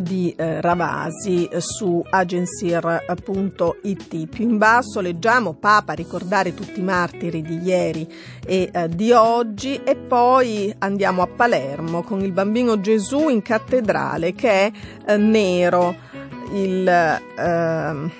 di 0.00 0.34
eh, 0.36 0.60
Ravasi 0.60 1.48
su 1.58 2.02
agensir.it. 2.08 4.26
Più 4.26 4.48
in 4.48 4.58
basso 4.58 5.00
leggiamo 5.00 5.54
Papa 5.54 5.92
ricordare 5.92 6.54
tutti 6.54 6.80
i 6.80 6.82
martiri 6.82 7.42
di 7.42 7.60
ieri 7.62 8.06
e 8.44 8.70
eh, 8.72 8.88
di 8.88 9.12
oggi 9.12 9.80
e 9.82 9.96
poi 9.96 10.74
andiamo 10.78 11.22
a 11.22 11.26
Palermo 11.26 12.02
con 12.02 12.20
il 12.20 12.32
bambino 12.32 12.80
Gesù 12.80 13.28
in 13.28 13.42
cattedrale 13.42 14.34
che 14.34 14.50
è 14.50 14.72
eh, 15.06 15.16
nero. 15.16 16.04
Il, 16.52 16.86
ehm, 16.86 18.10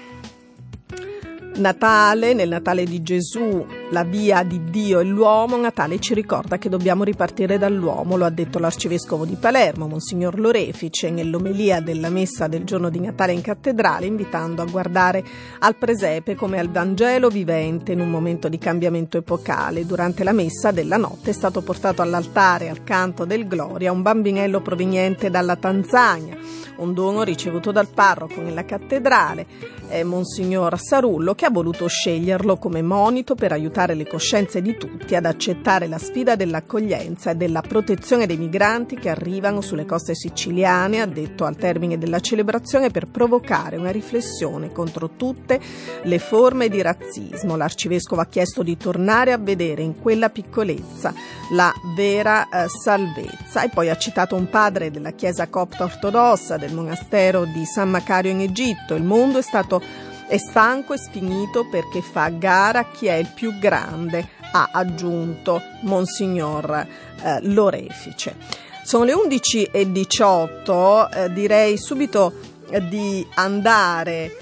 Natale, 1.56 2.35
nel 2.35 2.49
Natale 2.49 2.85
di 2.85 3.02
Gesù, 3.02 3.64
la 3.90 4.02
via 4.02 4.42
di 4.42 4.64
Dio 4.70 4.98
e 4.98 5.04
l'uomo, 5.04 5.56
Natale 5.56 6.00
ci 6.00 6.12
ricorda 6.12 6.58
che 6.58 6.68
dobbiamo 6.68 7.04
ripartire 7.04 7.56
dall'uomo, 7.56 8.16
lo 8.16 8.24
ha 8.24 8.30
detto 8.30 8.58
l'arcivescovo 8.58 9.24
di 9.24 9.36
Palermo, 9.36 9.86
Monsignor 9.86 10.38
Lorefice, 10.40 11.10
nell'omelia 11.10 11.80
della 11.80 12.08
messa 12.08 12.48
del 12.48 12.64
giorno 12.64 12.90
di 12.90 12.98
Natale 12.98 13.32
in 13.32 13.42
cattedrale, 13.42 14.06
invitando 14.06 14.62
a 14.62 14.66
guardare 14.66 15.24
al 15.60 15.76
presepe 15.76 16.34
come 16.34 16.58
al 16.58 16.70
Vangelo 16.70 17.28
vivente 17.28 17.92
in 17.92 18.00
un 18.00 18.10
momento 18.10 18.48
di 18.48 18.58
cambiamento 18.58 19.18
epocale. 19.18 19.86
Durante 19.86 20.24
la 20.24 20.32
messa 20.32 20.72
della 20.72 20.96
notte 20.96 21.30
è 21.30 21.34
stato 21.34 21.62
portato 21.62 22.02
all'altare 22.02 22.68
al 22.68 22.82
canto 22.82 23.24
del 23.24 23.46
Gloria 23.46 23.92
un 23.92 24.02
bambinello 24.02 24.60
proveniente 24.62 25.30
dalla 25.30 25.56
Tanzania, 25.56 26.36
un 26.78 26.95
dono 26.95 27.23
ricevuto 27.23 27.73
dal 27.73 27.88
parroco 27.88 28.40
nella 28.40 28.64
cattedrale, 28.64 29.47
eh, 29.88 30.04
Monsignor 30.04 30.78
Sarullo, 30.78 31.35
che 31.35 31.47
ha 31.47 31.50
voluto 31.50 31.87
sceglierlo 31.87 32.56
come 32.56 32.83
monito 32.83 33.35
per 33.35 33.52
aiutare 33.52 33.95
le 33.95 34.06
coscienze 34.06 34.61
di 34.61 34.76
tutti 34.76 35.14
ad 35.14 35.25
accettare 35.25 35.87
la 35.87 35.99
sfida 35.99 36.37
dell'accoglienza 36.37 37.30
e 37.30 37.35
della 37.37 37.61
protezione 37.61 38.26
dei 38.26 38.37
migranti 38.37 38.97
che 38.97 39.09
arrivano 39.09 39.61
sulle 39.61 39.87
coste 39.87 40.14
siciliane, 40.14 41.00
ha 41.00 41.06
detto 41.06 41.45
al 41.45 41.56
termine 41.56 41.99
della 41.99 42.21
celebrazione, 42.21 42.90
per 42.90 43.06
provocare 43.06 43.76
una 43.76 43.90
riflessione 43.90 44.73
contro 44.73 45.11
tutte 45.16 45.61
le 46.02 46.18
forme 46.18 46.68
di 46.68 46.83
razzismo. 46.83 47.56
L'arcivescovo 47.56 48.21
ha 48.21 48.26
chiesto 48.26 48.62
di 48.62 48.76
tornare 48.76 49.33
a 49.33 49.38
vedere 49.38 49.83
in 49.83 50.00
quella 50.00 50.30
piccolezza 50.30 51.14
la 51.52 51.73
vera 51.95 52.49
eh, 52.49 52.68
salvezza 52.68 53.62
e 53.62 53.68
poi 53.68 53.88
ha 53.88 53.97
citato 53.97 54.35
un 54.35 54.49
padre 54.49 54.90
della 54.90 55.12
Chiesa 55.12 55.49
copta 55.49 55.85
ortodossa 55.85 56.56
del 56.66 56.75
monastero 56.75 57.44
di 57.44 57.64
San 57.64 57.88
Macario 57.88 58.32
in 58.32 58.40
Egitto. 58.40 58.94
Il 58.94 59.04
mondo 59.04 59.38
è 59.38 59.42
stato 59.42 59.80
è 60.26 60.37
stanco 60.38 60.92
e 60.92 60.99
sfinito 60.99 61.68
perché 61.68 62.02
fa 62.02 62.28
gara 62.30 62.87
chi 62.90 63.06
è 63.06 63.14
il 63.14 63.30
più 63.32 63.56
grande, 63.61 64.28
ha 64.50 64.70
aggiunto 64.73 65.62
Monsignor 65.82 66.87
eh, 67.23 67.38
Lorefice. 67.42 68.35
Sono 68.82 69.04
le 69.04 69.14
11.18, 69.14 71.08
eh, 71.12 71.32
direi 71.32 71.78
subito 71.78 72.32
eh, 72.70 72.87
di 72.88 73.25
andare 73.35 74.37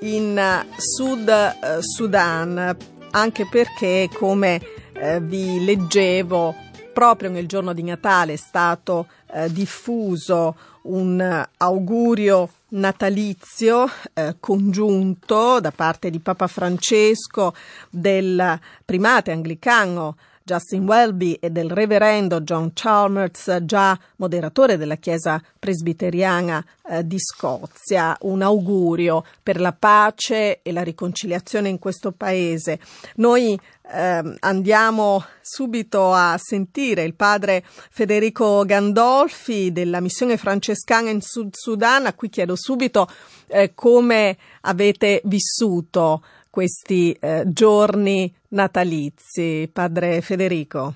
in 0.00 0.64
Sud 0.76 1.28
eh, 1.28 1.54
Sudan, 1.80 2.76
anche 3.10 3.46
perché 3.48 4.08
come 4.12 4.60
eh, 4.92 5.20
vi 5.20 5.64
leggevo 5.64 6.66
proprio 6.92 7.30
nel 7.30 7.46
giorno 7.46 7.72
di 7.72 7.84
Natale 7.84 8.32
è 8.32 8.36
stato 8.36 9.06
eh, 9.32 9.52
diffuso 9.52 10.56
un 10.88 11.46
augurio 11.56 12.50
natalizio 12.70 13.88
eh, 14.12 14.36
congiunto 14.38 15.60
da 15.60 15.70
parte 15.70 16.10
di 16.10 16.18
Papa 16.18 16.46
Francesco 16.46 17.54
del 17.90 18.60
primate 18.84 19.32
anglicano 19.32 20.16
Justin 20.48 20.86
Welby 20.86 21.34
e 21.34 21.50
del 21.50 21.68
reverendo 21.68 22.40
John 22.40 22.70
Chalmers, 22.72 23.58
già 23.64 23.98
moderatore 24.16 24.78
della 24.78 24.96
Chiesa 24.96 25.42
presbiteriana 25.58 26.64
eh, 26.88 27.06
di 27.06 27.18
Scozia, 27.18 28.16
un 28.22 28.40
augurio 28.40 29.26
per 29.42 29.60
la 29.60 29.74
pace 29.74 30.62
e 30.62 30.72
la 30.72 30.82
riconciliazione 30.82 31.68
in 31.68 31.78
questo 31.78 32.12
paese. 32.12 32.80
Noi 33.16 33.60
eh, 33.90 34.36
andiamo 34.40 35.22
subito 35.42 36.14
a 36.14 36.38
sentire 36.38 37.02
il 37.02 37.14
padre 37.14 37.62
Federico 37.90 38.64
Gandolfi 38.64 39.70
della 39.70 40.00
missione 40.00 40.38
francescana 40.38 41.10
in 41.10 41.20
Sud 41.20 41.50
Sudan, 41.52 42.06
a 42.06 42.14
cui 42.14 42.30
chiedo 42.30 42.56
subito 42.56 43.06
eh, 43.48 43.74
come 43.74 44.38
avete 44.62 45.20
vissuto 45.24 46.22
questi 46.50 47.16
eh, 47.20 47.42
giorni 47.46 48.32
natalizi, 48.48 49.68
padre 49.72 50.20
Federico? 50.20 50.94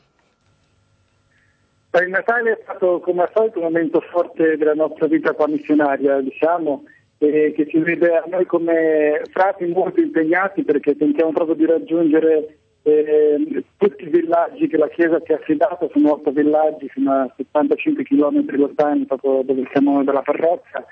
Il 2.00 2.08
Natale 2.08 2.52
è 2.52 2.58
stato 2.62 3.00
come 3.00 3.22
al 3.22 3.30
solito 3.34 3.58
un 3.58 3.64
momento 3.64 4.00
forte 4.00 4.56
della 4.56 4.72
nostra 4.72 5.06
vita 5.06 5.32
qua 5.32 5.46
missionaria, 5.46 6.20
diciamo, 6.20 6.84
e 7.18 7.52
che 7.54 7.68
ci 7.68 7.78
vede 7.78 8.16
a 8.16 8.24
noi 8.28 8.46
come 8.46 9.20
frati 9.30 9.66
molto 9.66 10.00
impegnati 10.00 10.64
perché 10.64 10.96
tentiamo 10.96 11.32
proprio 11.32 11.54
di 11.54 11.66
raggiungere 11.66 12.56
eh, 12.82 13.64
tutti 13.76 14.04
i 14.04 14.08
villaggi 14.08 14.66
che 14.68 14.76
la 14.76 14.88
Chiesa 14.88 15.20
ci 15.20 15.32
ha 15.32 15.36
affidato, 15.36 15.90
sono 15.92 16.12
otto 16.12 16.30
villaggi 16.32 16.88
fino 16.88 17.12
a 17.12 17.32
75 17.36 18.02
km 18.04 18.56
lontani 18.56 19.04
proprio 19.04 19.42
dove 19.42 19.68
siamo 19.70 20.02
dalla 20.02 20.22
parrocchia 20.22 20.84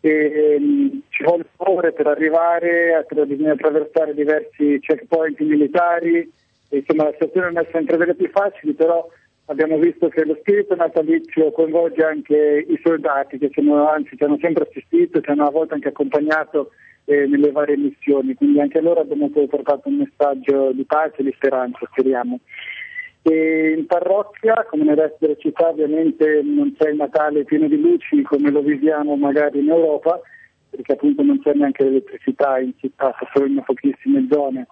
e 0.00 0.56
um, 0.58 1.02
ci 1.08 1.24
vuole 1.24 1.46
ore 1.56 1.92
per 1.92 2.06
arrivare, 2.06 3.04
bisogna 3.26 3.52
attraversare 3.52 4.14
diversi 4.14 4.78
checkpoint 4.80 5.40
militari, 5.40 6.30
insomma 6.68 7.04
la 7.04 7.12
situazione 7.12 7.50
non 7.50 7.62
è 7.64 7.68
sempre 7.72 7.96
delle 7.96 8.14
più 8.14 8.28
facili, 8.30 8.74
però 8.74 9.08
abbiamo 9.46 9.78
visto 9.78 10.08
che 10.08 10.24
lo 10.24 10.36
spirito 10.38 10.74
natalizio 10.74 11.50
coinvolge 11.50 12.04
anche 12.04 12.66
i 12.68 12.80
soldati 12.82 13.38
che 13.38 13.50
sono, 13.52 13.88
anzi 13.88 14.16
ci 14.16 14.24
hanno 14.24 14.38
sempre 14.40 14.66
assistito, 14.68 15.20
ci 15.20 15.30
hanno 15.30 15.46
a 15.46 15.50
volte 15.50 15.74
anche 15.74 15.88
accompagnato 15.88 16.70
eh, 17.06 17.26
nelle 17.26 17.50
varie 17.50 17.76
missioni, 17.76 18.34
quindi 18.34 18.60
anche 18.60 18.80
loro 18.80 19.00
abbiamo 19.00 19.30
portato 19.30 19.88
un 19.88 19.96
messaggio 19.96 20.72
di 20.72 20.84
pace 20.84 21.16
e 21.18 21.24
di 21.24 21.32
speranza, 21.34 21.78
speriamo. 21.90 22.38
E 23.28 23.74
in 23.76 23.84
parrocchia, 23.84 24.66
come 24.70 24.84
nel 24.84 24.96
resto 24.96 25.18
della 25.20 25.36
città, 25.36 25.68
ovviamente 25.68 26.40
non 26.42 26.74
c'è 26.78 26.88
il 26.88 26.96
Natale 26.96 27.44
pieno 27.44 27.68
di 27.68 27.78
luci 27.78 28.22
come 28.22 28.50
lo 28.50 28.62
viviamo 28.62 29.16
magari 29.16 29.58
in 29.58 29.68
Europa, 29.68 30.18
perché 30.70 30.92
appunto 30.92 31.22
non 31.22 31.38
c'è 31.42 31.52
neanche 31.52 31.84
l'elettricità 31.84 32.58
in 32.58 32.72
città, 32.78 33.14
solo 33.34 33.44
in 33.44 33.62
pochissime 33.62 34.26
zone. 34.30 34.66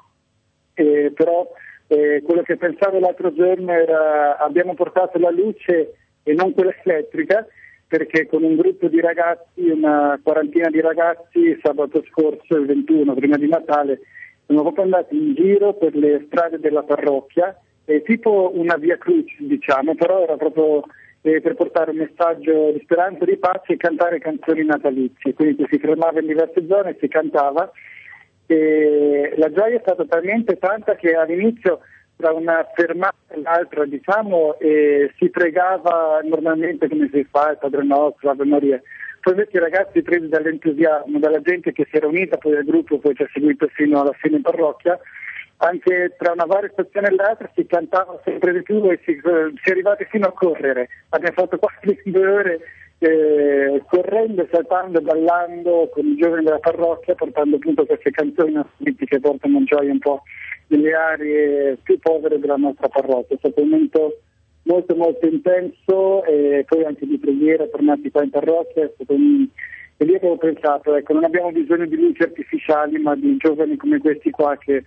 E, 0.72 1.12
però 1.14 1.46
eh, 1.88 2.22
quello 2.24 2.42
che 2.42 2.56
pensavo 2.56 2.98
l'altro 2.98 3.30
giorno 3.34 3.72
era 3.72 4.38
abbiamo 4.38 4.72
portato 4.72 5.18
la 5.18 5.30
luce 5.30 5.94
e 6.22 6.32
non 6.32 6.54
quella 6.54 6.74
elettrica 6.82 7.46
perché 7.86 8.26
con 8.26 8.42
un 8.42 8.56
gruppo 8.56 8.88
di 8.88 9.00
ragazzi, 9.00 9.68
una 9.68 10.18
quarantina 10.22 10.68
di 10.70 10.80
ragazzi, 10.80 11.58
sabato 11.62 12.02
scorso, 12.08 12.56
il 12.56 12.66
21, 12.66 13.14
prima 13.14 13.36
di 13.36 13.48
Natale, 13.48 14.00
siamo 14.46 14.62
proprio 14.62 14.84
andati 14.84 15.14
in 15.14 15.34
giro 15.34 15.74
per 15.74 15.94
le 15.94 16.24
strade 16.26 16.58
della 16.58 16.82
parrocchia, 16.82 17.56
eh, 17.86 18.02
tipo 18.02 18.52
una 18.54 18.76
via 18.76 18.98
crucis 18.98 19.40
diciamo, 19.40 19.94
però 19.94 20.22
era 20.22 20.36
proprio 20.36 20.82
eh, 21.22 21.40
per 21.40 21.54
portare 21.54 21.90
un 21.90 21.96
messaggio 21.96 22.70
di 22.72 22.80
speranza, 22.82 23.24
di 23.24 23.36
pace 23.36 23.72
e 23.72 23.76
cantare 23.76 24.18
canzoni 24.18 24.64
natalizie, 24.64 25.34
quindi 25.34 25.66
si 25.70 25.78
fermava 25.78 26.20
in 26.20 26.26
diverse 26.26 26.64
zone 26.66 26.90
e 26.90 26.96
si 27.00 27.08
cantava 27.08 27.70
e 28.46 29.34
la 29.36 29.50
gioia 29.50 29.76
è 29.76 29.80
stata 29.80 30.04
talmente 30.04 30.56
tanta 30.58 30.94
che 30.94 31.14
all'inizio 31.14 31.80
tra 32.16 32.32
una 32.32 32.66
fermata 32.74 33.14
e 33.28 33.40
l'altra 33.40 33.84
diciamo 33.84 34.58
e 34.58 35.12
si 35.18 35.28
pregava 35.28 36.20
normalmente 36.22 36.88
come 36.88 37.10
si 37.12 37.26
fa 37.28 37.50
il 37.50 37.58
Padre 37.58 37.84
Nostro, 37.84 38.30
Ave 38.30 38.44
Maria. 38.44 38.80
Poi 39.20 39.34
invece 39.34 39.56
i 39.56 39.60
ragazzi 39.60 40.02
presi 40.02 40.28
dall'entusiasmo, 40.28 41.18
dalla 41.18 41.40
gente 41.40 41.72
che 41.72 41.86
si 41.90 41.96
era 41.96 42.06
unita, 42.06 42.38
poi 42.38 42.56
al 42.56 42.64
gruppo 42.64 42.98
poi 42.98 43.14
ci 43.16 43.22
ha 43.22 43.28
seguito 43.32 43.66
fino 43.72 44.00
alla 44.00 44.12
fine 44.12 44.36
in 44.36 44.42
parrocchia, 44.42 44.98
anche 45.58 46.14
tra 46.18 46.32
una 46.32 46.44
varia 46.44 46.70
stazione 46.72 47.08
e 47.08 47.14
l'altra 47.14 47.50
si 47.54 47.66
cantava 47.66 48.20
sempre 48.24 48.52
di 48.52 48.62
più 48.62 48.84
e 48.90 49.00
si, 49.04 49.18
si 49.22 49.68
è 49.68 49.70
arrivati 49.70 50.04
fino 50.04 50.26
a 50.26 50.32
correre. 50.32 50.88
Abbiamo 51.10 51.34
fatto 51.34 51.58
quasi 51.58 52.00
due 52.10 52.26
ore 52.26 52.60
eh, 52.98 53.82
correndo, 53.88 54.46
saltando, 54.50 55.00
ballando 55.00 55.88
con 55.92 56.06
i 56.06 56.16
giovani 56.16 56.44
della 56.44 56.58
parrocchia, 56.58 57.14
portando 57.14 57.56
appunto 57.56 57.84
queste 57.86 58.10
canzoni 58.10 58.62
che 58.82 59.20
portano 59.20 59.64
gioia 59.64 59.92
un 59.92 59.98
po' 59.98 60.22
nelle 60.68 60.94
aree 60.94 61.78
più 61.82 61.98
povere 61.98 62.38
della 62.38 62.56
nostra 62.56 62.88
parrocchia. 62.88 63.36
È 63.36 63.38
stato 63.38 63.62
un 63.62 63.68
momento 63.68 64.20
molto 64.62 64.96
molto 64.96 65.26
intenso 65.26 66.24
e 66.24 66.64
poi 66.66 66.84
anche 66.84 67.06
di 67.06 67.18
preghiera 67.18 67.66
tornati 67.66 68.10
qua 68.10 68.22
in 68.22 68.30
parrocchia. 68.30 68.84
È 68.84 68.90
stato 68.94 69.12
un... 69.14 69.46
E 69.98 70.04
lì 70.04 70.14
avevo 70.14 70.36
pensato, 70.36 70.94
ecco, 70.94 71.14
non 71.14 71.24
abbiamo 71.24 71.50
bisogno 71.50 71.86
di 71.86 71.96
luci 71.96 72.22
artificiali, 72.22 72.98
ma 72.98 73.14
di 73.14 73.34
giovani 73.38 73.76
come 73.76 73.98
questi 73.98 74.30
qua 74.30 74.54
che, 74.58 74.84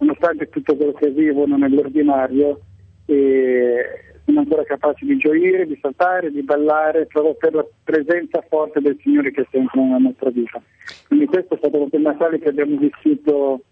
nonostante 0.00 0.48
tutto 0.48 0.74
quello 0.76 0.92
che 0.92 1.10
vivono 1.10 1.56
nell'ordinario, 1.56 2.60
sono 3.06 4.40
ancora 4.40 4.64
capaci 4.64 5.04
di 5.04 5.16
gioire, 5.16 5.66
di 5.66 5.78
saltare, 5.80 6.30
di 6.30 6.42
ballare, 6.42 7.06
proprio 7.06 7.34
per 7.34 7.54
la 7.54 7.66
presenza 7.84 8.42
forte 8.48 8.80
del 8.80 8.98
Signore 9.02 9.30
che 9.30 9.42
è 9.42 9.46
sempre 9.50 9.80
nella 9.80 9.98
nostra 9.98 10.30
vita. 10.30 10.60
Quindi 11.08 11.26
questo 11.26 11.54
è 11.54 11.58
stato 11.58 11.88
il 11.90 12.00
Natale 12.00 12.38
che 12.38 12.48
abbiamo 12.48 12.76
vissuto 12.76 13.62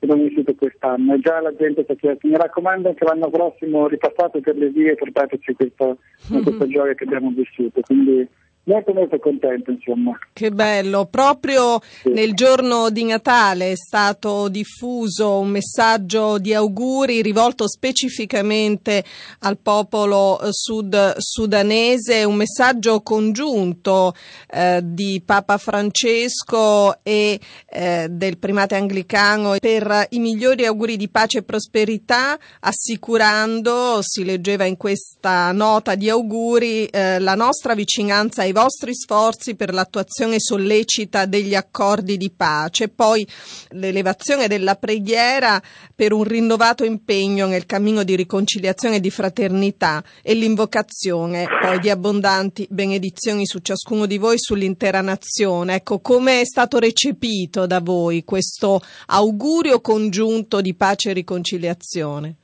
che 0.00 0.06
abbiamo 0.06 0.28
vissuto 0.28 0.54
quest'anno 0.54 1.12
e 1.12 1.20
già 1.20 1.40
la 1.42 1.54
gente 1.54 1.84
ci 1.84 1.92
ha 1.92 1.94
chiesto 1.94 2.26
mi 2.26 2.34
raccomando 2.34 2.88
anche 2.88 3.04
l'anno 3.04 3.28
prossimo 3.28 3.86
ripassate 3.86 4.40
per 4.40 4.56
le 4.56 4.70
vie 4.70 4.92
e 4.92 4.94
portateci 4.94 5.52
questa, 5.52 5.94
mm-hmm. 6.32 6.42
questa 6.42 6.66
gioia 6.68 6.94
che 6.94 7.04
abbiamo 7.04 7.30
vissuto 7.36 7.82
quindi 7.82 8.26
molto 8.70 8.92
molto 8.92 9.18
contento 9.18 9.72
insomma. 9.72 10.16
Che 10.32 10.50
bello, 10.50 11.06
proprio 11.06 11.80
sì. 11.80 12.10
nel 12.10 12.34
giorno 12.34 12.90
di 12.90 13.04
Natale 13.04 13.72
è 13.72 13.76
stato 13.76 14.48
diffuso 14.48 15.40
un 15.40 15.48
messaggio 15.48 16.38
di 16.38 16.54
auguri 16.54 17.20
rivolto 17.20 17.68
specificamente 17.68 19.02
al 19.40 19.58
popolo 19.58 20.40
eh, 20.40 20.48
sud 20.52 21.16
sudanese, 21.18 22.22
un 22.22 22.36
messaggio 22.36 23.02
congiunto 23.02 24.14
eh, 24.48 24.80
di 24.82 25.20
Papa 25.24 25.58
Francesco 25.58 27.02
e 27.02 27.40
eh, 27.68 28.06
del 28.08 28.38
primate 28.38 28.76
anglicano 28.76 29.56
per 29.58 30.06
i 30.10 30.20
migliori 30.20 30.64
auguri 30.64 30.96
di 30.96 31.08
pace 31.08 31.38
e 31.38 31.42
prosperità, 31.42 32.38
assicurando, 32.60 33.98
si 34.00 34.24
leggeva 34.24 34.64
in 34.64 34.76
questa 34.76 35.50
nota 35.50 35.96
di 35.96 36.08
auguri, 36.08 36.86
eh, 36.86 37.18
la 37.18 37.34
nostra 37.34 37.74
vicinanza 37.74 38.42
ai 38.42 38.52
vostri 38.52 38.59
sforzi 38.68 39.54
per 39.54 39.72
l'attuazione 39.72 40.36
sollecita 40.38 41.26
degli 41.26 41.54
accordi 41.54 42.16
di 42.16 42.30
pace, 42.30 42.88
poi 42.88 43.26
l'elevazione 43.70 44.48
della 44.48 44.74
preghiera 44.74 45.60
per 45.94 46.12
un 46.12 46.24
rinnovato 46.24 46.84
impegno 46.84 47.46
nel 47.46 47.66
cammino 47.66 48.02
di 48.02 48.16
riconciliazione 48.16 48.96
e 48.96 49.00
di 49.00 49.10
fraternità 49.10 50.02
e 50.22 50.34
l'invocazione 50.34 51.46
poi 51.60 51.78
di 51.78 51.90
abbondanti 51.90 52.66
benedizioni 52.70 53.46
su 53.46 53.60
ciascuno 53.60 54.06
di 54.06 54.18
voi, 54.18 54.38
sull'intera 54.38 55.00
nazione. 55.00 55.76
Ecco, 55.76 56.00
come 56.00 56.40
è 56.40 56.44
stato 56.44 56.78
recepito 56.78 57.66
da 57.66 57.80
voi 57.80 58.24
questo 58.24 58.80
augurio 59.06 59.80
congiunto 59.80 60.60
di 60.60 60.74
pace 60.74 61.10
e 61.10 61.12
riconciliazione? 61.12 62.34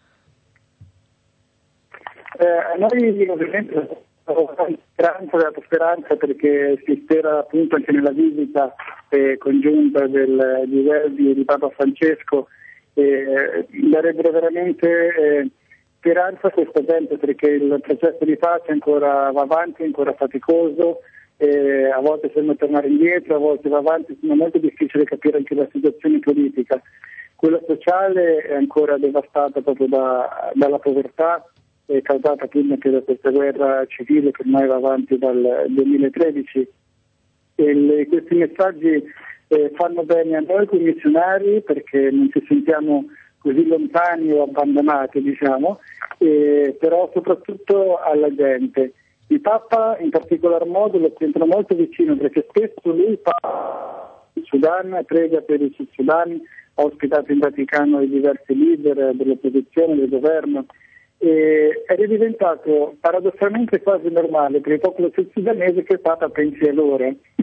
Eh, 2.38 2.78
noi 2.78 3.28
ovviamente 3.30 4.04
speranza, 4.92 5.36
dato 5.36 5.62
speranza 5.64 6.16
perché 6.16 6.82
si 6.84 7.00
spera 7.04 7.38
appunto 7.38 7.76
anche 7.76 7.92
nella 7.92 8.10
visita 8.10 8.74
eh, 9.08 9.38
congiunta 9.38 10.06
del, 10.06 10.64
di 10.66 10.82
Verdi 10.82 11.30
e 11.30 11.34
di 11.34 11.44
Papa 11.44 11.70
Francesco 11.70 12.48
eh, 12.94 13.66
darebbero 13.90 14.32
veramente 14.32 14.88
eh, 14.88 15.50
speranza 15.98 16.48
a 16.48 16.50
questa 16.50 16.84
gente 16.84 17.18
perché 17.18 17.50
il 17.50 17.78
processo 17.80 18.24
di 18.24 18.36
pace 18.36 18.72
ancora 18.72 19.30
va 19.30 19.42
avanti, 19.42 19.82
è 19.82 19.86
ancora 19.86 20.14
faticoso, 20.14 21.00
a 21.38 22.00
volte 22.00 22.30
sembra 22.32 22.54
tornare 22.54 22.88
indietro, 22.88 23.36
a 23.36 23.38
volte 23.38 23.68
va 23.68 23.78
avanti, 23.78 24.12
è 24.12 24.32
molto 24.32 24.58
difficile 24.58 25.04
capire 25.04 25.36
anche 25.36 25.54
la 25.54 25.68
situazione 25.70 26.18
politica. 26.20 26.80
Quella 27.34 27.60
sociale 27.66 28.38
è 28.38 28.54
ancora 28.54 28.96
devastata 28.96 29.60
proprio 29.60 29.88
da, 29.88 30.50
dalla 30.54 30.78
povertà, 30.78 31.44
è 31.86 32.02
causata 32.02 32.44
appunto 32.44 32.74
anche 32.74 32.90
da 32.90 33.00
questa 33.00 33.30
guerra 33.30 33.84
civile 33.86 34.32
che 34.32 34.42
ormai 34.42 34.66
va 34.66 34.74
avanti 34.74 35.16
dal 35.16 35.66
2013. 35.68 36.68
E 37.54 37.74
le, 37.74 38.06
questi 38.08 38.34
messaggi 38.34 39.02
eh, 39.48 39.72
fanno 39.74 40.02
bene 40.02 40.36
a 40.36 40.40
noi 40.40 40.66
come 40.66 40.82
missionari 40.82 41.62
perché 41.62 42.10
non 42.10 42.28
ci 42.30 42.44
sentiamo 42.46 43.06
così 43.38 43.66
lontani 43.66 44.32
o 44.32 44.42
abbandonati, 44.42 45.22
diciamo, 45.22 45.78
eh, 46.18 46.76
però 46.78 47.10
soprattutto 47.14 47.98
alla 47.98 48.34
gente. 48.34 48.92
Il 49.28 49.40
Papa 49.40 49.96
in 50.00 50.10
particolar 50.10 50.66
modo 50.66 50.98
lo 50.98 51.12
sento 51.18 51.44
molto 51.46 51.74
vicino 51.74 52.16
perché 52.16 52.46
spesso 52.48 52.92
lui 52.92 53.18
parla 53.22 54.24
in 54.34 54.44
Sudan, 54.44 55.02
prega 55.06 55.40
per 55.40 55.60
il 55.60 55.72
Sud 55.74 55.88
Sudan, 55.92 56.40
ha 56.74 56.82
ospitato 56.82 57.32
in 57.32 57.38
Vaticano 57.38 58.00
i 58.00 58.08
diversi 58.08 58.56
leader 58.56 59.14
dell'opposizione, 59.14 59.94
del 59.94 60.08
governo 60.08 60.66
eh, 61.18 61.82
è 61.86 62.06
diventato 62.06 62.96
paradossalmente 63.00 63.80
quasi 63.80 64.10
normale 64.10 64.60
per 64.60 64.72
il 64.72 64.80
popolo 64.80 65.10
sud-sudanese 65.12 65.82
che 65.82 65.94
il 65.94 66.00
Papa 66.00 66.28
pensi 66.28 66.64
a 66.64 66.72
loro. 66.72 67.04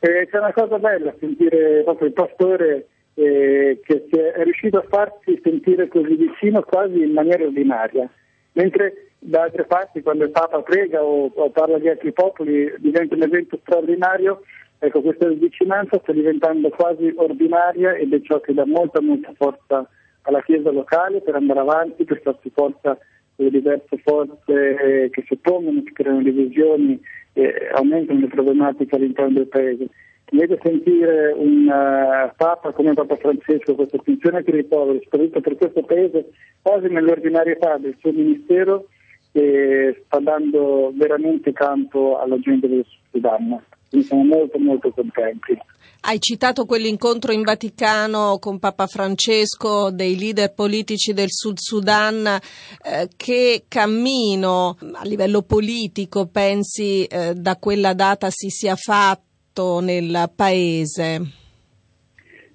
eh, 0.00 0.28
c'è 0.30 0.38
una 0.38 0.52
cosa 0.52 0.78
bella 0.78 1.14
sentire 1.18 1.82
proprio 1.82 2.08
il 2.08 2.14
pastore 2.14 2.86
eh, 3.14 3.80
che 3.82 4.06
è 4.08 4.42
riuscito 4.44 4.78
a 4.78 4.86
farsi 4.88 5.40
sentire 5.42 5.88
così 5.88 6.14
vicino 6.14 6.62
quasi 6.62 7.02
in 7.02 7.12
maniera 7.12 7.44
ordinaria, 7.44 8.08
mentre 8.52 9.10
da 9.18 9.42
altre 9.42 9.64
parti 9.64 10.02
quando 10.02 10.24
il 10.24 10.30
Papa 10.30 10.62
prega 10.62 11.02
o, 11.02 11.30
o 11.34 11.50
parla 11.50 11.78
di 11.78 11.88
altri 11.88 12.12
popoli 12.12 12.72
diventa 12.78 13.14
un 13.16 13.22
evento 13.22 13.58
straordinario, 13.62 14.42
ecco 14.78 15.02
questa 15.02 15.28
vicinanza 15.28 15.98
sta 15.98 16.12
diventando 16.12 16.70
quasi 16.70 17.12
ordinaria 17.16 17.94
ed 17.94 18.14
è 18.14 18.20
ciò 18.22 18.40
che 18.40 18.54
dà 18.54 18.64
molta 18.64 19.02
molta 19.02 19.32
forza 19.36 19.86
alla 20.22 20.42
Chiesa 20.42 20.70
locale 20.70 21.20
per 21.20 21.34
andare 21.34 21.60
avanti, 21.60 22.04
per 22.04 22.20
farsi 22.22 22.50
forza 22.50 22.96
con 23.36 23.46
le 23.46 23.50
diverse 23.50 23.96
forze 24.04 25.04
eh, 25.04 25.10
che 25.10 25.24
si 25.26 25.32
oppongono, 25.32 25.82
che 25.82 25.92
creano 25.92 26.22
divisioni 26.22 27.00
e 27.32 27.70
aumentano 27.72 28.20
le 28.20 28.28
problematiche 28.28 28.96
all'interno 28.96 29.32
del 29.32 29.48
Paese. 29.48 29.86
invece 30.30 30.58
sentire 30.62 31.32
un 31.36 31.66
uh, 31.66 32.32
Papa 32.36 32.72
come 32.72 32.92
Papa 32.94 33.16
Francesco, 33.16 33.74
questa 33.74 33.96
attenzione 33.96 34.42
per 34.42 34.54
i 34.54 34.64
poveri, 34.64 35.00
soprattutto 35.02 35.40
per 35.40 35.56
questo 35.56 35.82
Paese, 35.82 36.30
quasi 36.60 36.88
nell'ordinarietà 36.88 37.78
del 37.78 37.96
suo 37.98 38.12
ministero, 38.12 38.86
sta 39.32 40.18
dando 40.18 40.92
veramente 40.94 41.52
campo 41.52 42.18
alla 42.18 42.38
gente 42.40 42.68
del 42.68 42.84
Sudan. 43.10 43.62
Quindi 43.90 44.06
siamo 44.06 44.24
molto 44.24 44.58
molto 44.58 44.90
contenti. 44.92 45.58
Hai 46.02 46.20
citato 46.20 46.64
quell'incontro 46.64 47.32
in 47.32 47.42
Vaticano 47.42 48.38
con 48.40 48.60
Papa 48.60 48.86
Francesco 48.86 49.90
dei 49.90 50.16
leader 50.16 50.54
politici 50.54 51.12
del 51.12 51.30
Sud 51.30 51.56
Sudan. 51.58 52.24
Eh, 52.24 53.08
che 53.16 53.64
cammino 53.66 54.76
a 54.92 55.04
livello 55.04 55.42
politico 55.42 56.26
pensi 56.26 57.04
eh, 57.04 57.34
da 57.34 57.56
quella 57.56 57.92
data 57.92 58.30
si 58.30 58.48
sia 58.48 58.76
fatto 58.76 59.80
nel 59.80 60.30
paese? 60.36 61.20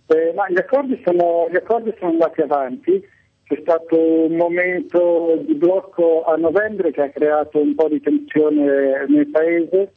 Eh, 0.08 0.34
gli, 0.50 0.58
accordi 0.58 1.02
sono, 1.04 1.48
gli 1.52 1.58
accordi 1.58 1.93
sono 2.00 2.12
andati 2.12 2.41
avanti. 2.41 3.04
C'è 3.43 3.60
stato 3.62 4.00
un 4.00 4.38
momento 4.38 5.43
di 5.45 5.54
blocco 5.54 6.24
a 6.24 6.36
novembre 6.36 6.91
che 6.91 7.02
ha 7.02 7.10
creato 7.10 7.60
un 7.60 7.76
po' 7.76 7.89
di 7.89 8.00
tensione 8.00 9.06
nel 9.08 9.28
paese 9.28 9.91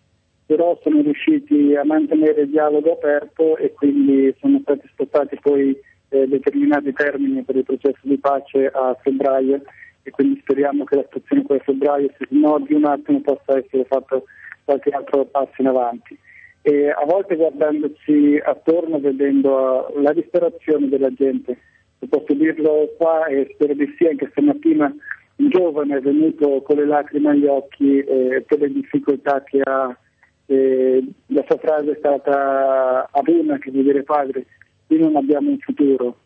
però 0.49 0.79
sono 0.83 1.03
riusciti 1.03 1.75
a 1.77 1.85
mantenere 1.85 2.41
il 2.41 2.49
dialogo 2.49 2.93
aperto 2.93 3.59
e 3.59 3.75
quindi 3.75 4.35
sono 4.41 4.59
stati 4.63 4.89
spostati 4.91 5.39
poi 5.43 5.79
eh, 6.09 6.27
determinati 6.27 6.91
termini 6.95 7.43
per 7.43 7.57
il 7.57 7.65
processo 7.65 8.01
di 8.01 8.17
pace 8.17 8.67
a 8.67 8.97
febbraio 9.03 9.61
e 10.05 10.11
quindi 10.11 10.41
speriamo 10.41 10.85
che 10.85 10.97
la 10.97 11.03
situazione 11.03 11.43
poi 11.43 11.59
a 11.59 11.63
febbraio 11.65 12.11
se 12.17 12.27
no 12.31 12.65
di 12.67 12.73
un 12.73 12.87
attimo 12.87 13.21
possa 13.21 13.59
essere 13.59 13.85
fatto 13.85 14.25
qualche 14.65 14.89
altro 14.89 15.27
passo 15.27 15.53
in 15.59 15.67
avanti. 15.67 16.19
E 16.63 16.89
a 16.89 17.05
volte 17.05 17.37
guardandoci 17.37 18.41
attorno, 18.43 18.99
vedendo 19.01 19.93
la 19.97 20.15
disperazione 20.15 20.89
della 20.89 21.13
gente, 21.13 21.59
se 21.99 22.07
posso 22.07 22.33
dirlo 22.33 22.95
qua 22.97 23.27
e 23.27 23.51
spero 23.53 23.75
di 23.75 23.95
sì, 23.99 24.07
anche 24.07 24.29
stamattina 24.31 24.95
un 25.37 25.49
giovane 25.51 25.99
è 25.99 26.01
venuto 26.01 26.63
con 26.63 26.77
le 26.77 26.87
lacrime 26.87 27.33
agli 27.33 27.45
occhi 27.45 27.99
eh, 27.99 28.45
per 28.47 28.61
le 28.61 28.73
difficoltà 28.73 29.43
che 29.45 29.61
ha 29.63 29.95
eh, 30.51 31.05
la 31.27 31.45
sua 31.47 31.59
frase 31.59 31.93
è 31.93 31.97
stata 31.99 33.09
Abuna 33.11 33.59
che 33.59 33.71
vuol 33.71 33.85
dire 33.85 34.03
padre, 34.03 34.47
qui 34.87 34.99
non 34.99 35.17
abbiamo 35.17 35.51
un 35.51 35.59
futuro. 35.59 36.17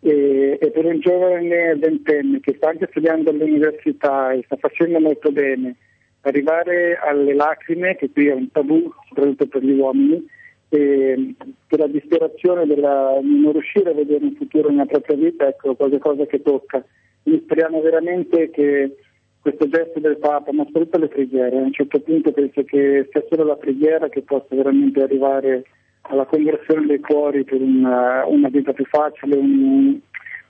E, 0.00 0.58
e, 0.60 0.70
per 0.70 0.84
un 0.84 1.00
giovane 1.00 1.74
ventenne 1.74 2.38
che 2.38 2.54
sta 2.56 2.68
anche 2.68 2.86
studiando 2.90 3.30
all'università 3.30 4.30
e 4.30 4.42
sta 4.44 4.54
facendo 4.56 5.00
molto 5.00 5.32
bene, 5.32 5.74
arrivare 6.20 6.96
alle 6.98 7.34
lacrime, 7.34 7.96
che 7.96 8.10
qui 8.12 8.28
è 8.28 8.32
un 8.32 8.48
tabù, 8.52 8.92
soprattutto 9.08 9.48
per 9.48 9.64
gli 9.64 9.76
uomini, 9.76 10.24
e 10.68 11.34
per 11.66 11.80
la 11.80 11.88
disperazione 11.88 12.64
della, 12.64 13.18
di 13.20 13.40
non 13.40 13.52
riuscire 13.52 13.90
a 13.90 13.94
vedere 13.94 14.24
un 14.24 14.36
futuro 14.36 14.70
nella 14.70 14.86
propria 14.86 15.16
vita, 15.16 15.48
ecco, 15.48 15.74
qualcosa 15.74 16.26
che 16.26 16.42
tocca. 16.42 16.84
Quindi 17.24 17.42
speriamo 17.42 17.80
veramente 17.80 18.50
che 18.50 18.96
questo 19.40 19.68
gesto 19.68 20.00
del 20.00 20.18
Papa, 20.18 20.52
ma 20.52 20.64
soprattutto 20.64 20.98
le 20.98 21.08
preghiere. 21.08 21.56
A 21.56 21.62
un 21.62 21.72
certo 21.72 22.00
punto 22.00 22.32
penso 22.32 22.62
che 22.64 23.08
sia 23.10 23.24
solo 23.28 23.44
la 23.44 23.56
preghiera 23.56 24.08
che 24.08 24.22
possa 24.22 24.54
veramente 24.54 25.02
arrivare 25.02 25.64
alla 26.02 26.24
conversione 26.24 26.86
dei 26.86 27.00
cuori 27.00 27.44
per 27.44 27.60
una, 27.60 28.24
una 28.26 28.48
vita 28.48 28.72
più 28.72 28.84
facile, 28.86 29.36
un, 29.36 29.98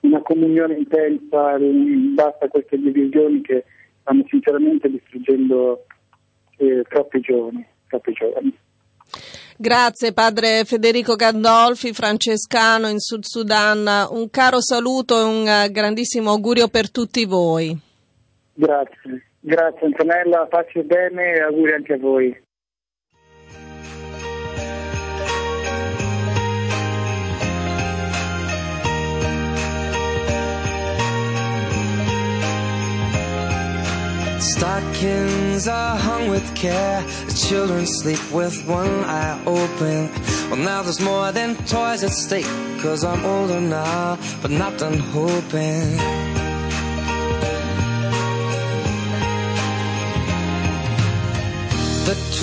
una 0.00 0.22
comunione 0.22 0.76
intensa, 0.76 1.56
basta 2.14 2.48
queste 2.48 2.78
divisioni 2.78 3.40
che 3.40 3.64
stanno 4.02 4.24
sinceramente 4.28 4.88
distruggendo 4.88 5.84
eh, 6.58 6.84
troppi 6.88 7.20
giovani. 7.20 7.66
Troppi 7.88 8.12
giovani. 8.12 8.56
Grazie 9.60 10.12
padre 10.12 10.62
Federico 10.64 11.16
Gandolfi, 11.16 11.92
francescano 11.92 12.88
in 12.88 13.00
Sud 13.00 13.24
Sudan. 13.24 14.06
Un 14.10 14.30
caro 14.30 14.60
saluto 14.60 15.18
e 15.18 15.24
un 15.24 15.72
grandissimo 15.72 16.30
augurio 16.30 16.68
per 16.68 16.90
tutti 16.92 17.24
voi. 17.24 17.86
Grazie, 18.60 19.22
grazie 19.38 19.86
Antonella, 19.86 20.46
pace 20.46 20.82
bene 20.82 21.34
e 21.34 21.40
auguri 21.42 21.74
anche 21.74 21.92
a 21.92 21.96
voi. 21.96 22.36
Stockings 34.40 35.68
are 35.68 35.96
hung 35.96 36.28
with 36.28 36.52
care. 36.56 37.04
The 37.28 37.34
children 37.34 37.86
sleep 37.86 38.18
with 38.32 38.66
one 38.66 39.04
eye 39.04 39.40
open. 39.46 40.10
Well, 40.50 40.56
now 40.56 40.82
there's 40.82 41.00
more 41.00 41.30
than 41.30 41.54
toys 41.66 42.02
at 42.02 42.10
stake. 42.10 42.50
Cause 42.82 43.04
I'm 43.04 43.24
older 43.24 43.60
now, 43.60 44.18
but 44.42 44.50
not 44.50 44.76
done 44.78 44.98
hoping. 44.98 46.47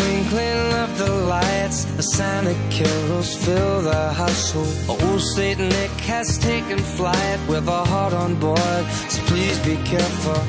Twinkling 0.05 0.73
of 0.83 0.97
the 0.97 1.11
lights, 1.35 1.85
the 1.97 2.03
Santa 2.03 2.55
carols 2.69 3.35
fill 3.43 3.81
the 3.81 4.03
hustle. 4.13 4.69
Old 4.89 5.21
Saint 5.35 5.59
Nick 5.59 5.91
has 6.13 6.37
taken 6.37 6.77
flight 6.97 7.39
with 7.47 7.67
a 7.67 7.83
heart 7.91 8.13
on 8.13 8.35
board, 8.35 8.83
so 9.11 9.19
please 9.31 9.57
be 9.69 9.77
careful. 9.93 10.41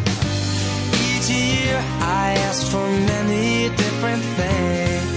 Each 1.08 1.28
year 1.30 1.76
I 2.22 2.26
ask 2.48 2.62
for 2.72 2.86
many 3.14 3.68
different 3.82 4.22
things, 4.38 5.16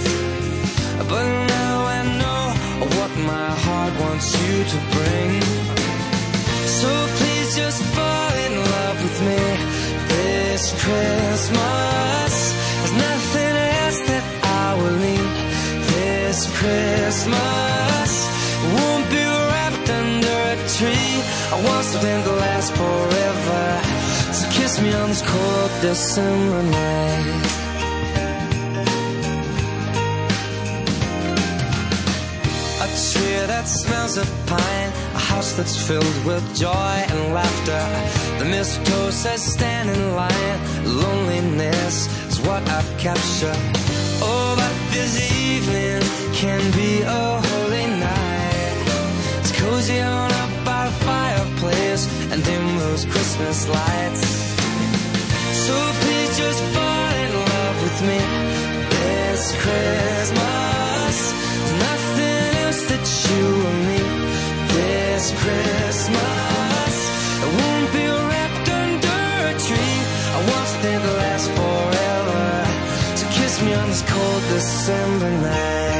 but 1.10 1.26
now 1.56 1.76
I 1.98 2.00
know 2.20 2.42
what 2.96 3.12
my 3.32 3.48
heart 3.64 3.92
wants 4.04 4.28
you 4.42 4.54
to 4.72 4.78
bring. 4.94 5.30
So 6.80 6.90
please 7.18 7.48
just 7.62 7.80
fall 7.94 8.32
in 8.46 8.54
love 8.74 8.98
with 9.04 9.18
me 9.28 9.42
this 10.12 10.62
Christmas. 10.82 12.29
Christmas 16.48 18.12
won't 18.74 19.06
be 19.10 19.24
wrapped 19.50 19.90
under 19.90 20.38
a 20.54 20.56
tree. 20.76 21.14
I 21.54 21.56
want 21.66 21.84
something 21.84 22.22
to 22.24 22.32
last 22.44 22.72
forever. 22.72 23.64
So 24.32 24.44
kiss 24.50 24.80
me 24.80 24.92
on 24.92 25.08
this 25.08 25.22
cold 25.22 25.70
December 25.82 26.62
night. 26.62 27.46
A 32.84 32.88
tree 33.10 33.46
that 33.52 33.66
smells 33.68 34.16
of 34.16 34.28
pine, 34.46 34.90
a 35.14 35.18
house 35.18 35.52
that's 35.52 35.76
filled 35.86 36.24
with 36.24 36.44
joy 36.56 36.96
and 37.10 37.34
laughter. 37.34 37.84
The 38.38 38.46
mistletoe 38.46 39.10
says 39.10 39.42
stand 39.42 39.90
in 39.90 40.14
line. 40.14 40.58
Loneliness 40.86 42.08
is 42.30 42.40
what 42.40 42.62
I've 42.68 42.90
captured. 42.98 43.89
Oh, 44.22 44.54
but 44.56 44.74
this 44.92 45.14
evening 45.32 46.02
can 46.34 46.60
be 46.72 47.02
a 47.02 47.40
holy 47.48 47.86
night. 47.86 48.84
It's 49.40 49.52
cozy 49.52 50.00
on 50.00 50.30
up 50.42 50.52
by 50.64 50.86
the 50.86 50.96
fireplace 51.04 52.04
and 52.32 52.42
those 52.78 53.04
Christmas 53.04 53.68
lights. 53.68 54.24
So 55.66 55.74
please 56.02 56.30
just 56.38 56.62
fall 56.74 57.10
in 57.24 57.30
love 57.48 57.76
with 57.84 57.98
me 58.08 58.20
this 58.94 59.42
Christmas. 59.62 61.16
Nothing 61.88 62.50
else 62.64 62.82
you 63.30 63.46
and 63.70 63.80
me 63.88 64.02
this 64.74 65.24
Christmas. 65.42 66.94
It 67.44 67.50
won't 67.58 67.88
be 67.96 68.06
wrapped 68.28 68.68
under 68.82 69.20
a 69.50 69.54
tree. 69.66 69.98
I 70.36 70.38
want 70.50 70.66
something 70.68 71.00
to 71.00 71.12
last 71.22 71.50
forever. 71.50 71.69
So 73.70 73.76
kiss 73.76 73.78
me 73.78 73.82
on 73.82 73.88
this 73.88 74.02
cold 74.02 74.42
December 74.48 75.30
night. 75.30 75.90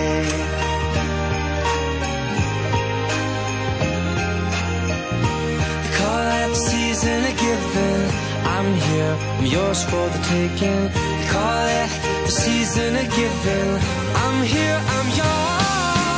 I'm 8.61 8.74
here, 8.74 9.16
I'm 9.38 9.46
yours 9.46 9.85
for 9.85 10.09
the 10.09 10.18
taking. 10.28 10.90
Call 11.30 11.66
it 11.66 11.90
the 12.26 12.30
season 12.30 12.96
of 12.96 13.09
giving. 13.16 13.78
I'm 14.14 14.44
here, 14.44 14.80
I'm 14.96 15.09
yours. 15.20 16.09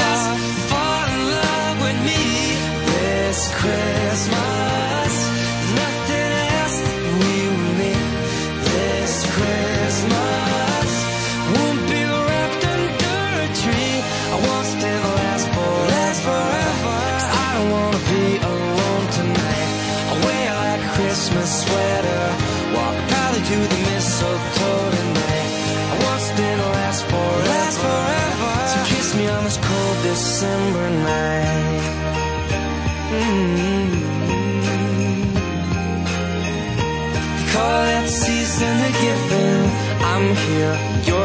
Just 0.00 0.26
fall 0.70 1.04
in 1.14 1.20
love 1.30 1.76
with 1.82 1.98
me 2.06 2.22
this 2.86 3.38
Christmas. 3.54 4.49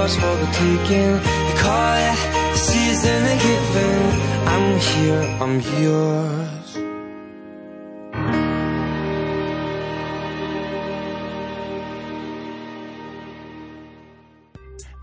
Yours 0.05 0.15
for 0.17 0.35
the 0.37 0.47
taking. 0.51 1.19
Call 1.57 1.95
that 1.97 2.55
season 2.55 3.25
a 3.25 3.35
given. 3.45 4.01
I'm 4.53 4.79
here, 4.79 5.23
I'm 5.41 5.55
yours. 5.81 6.53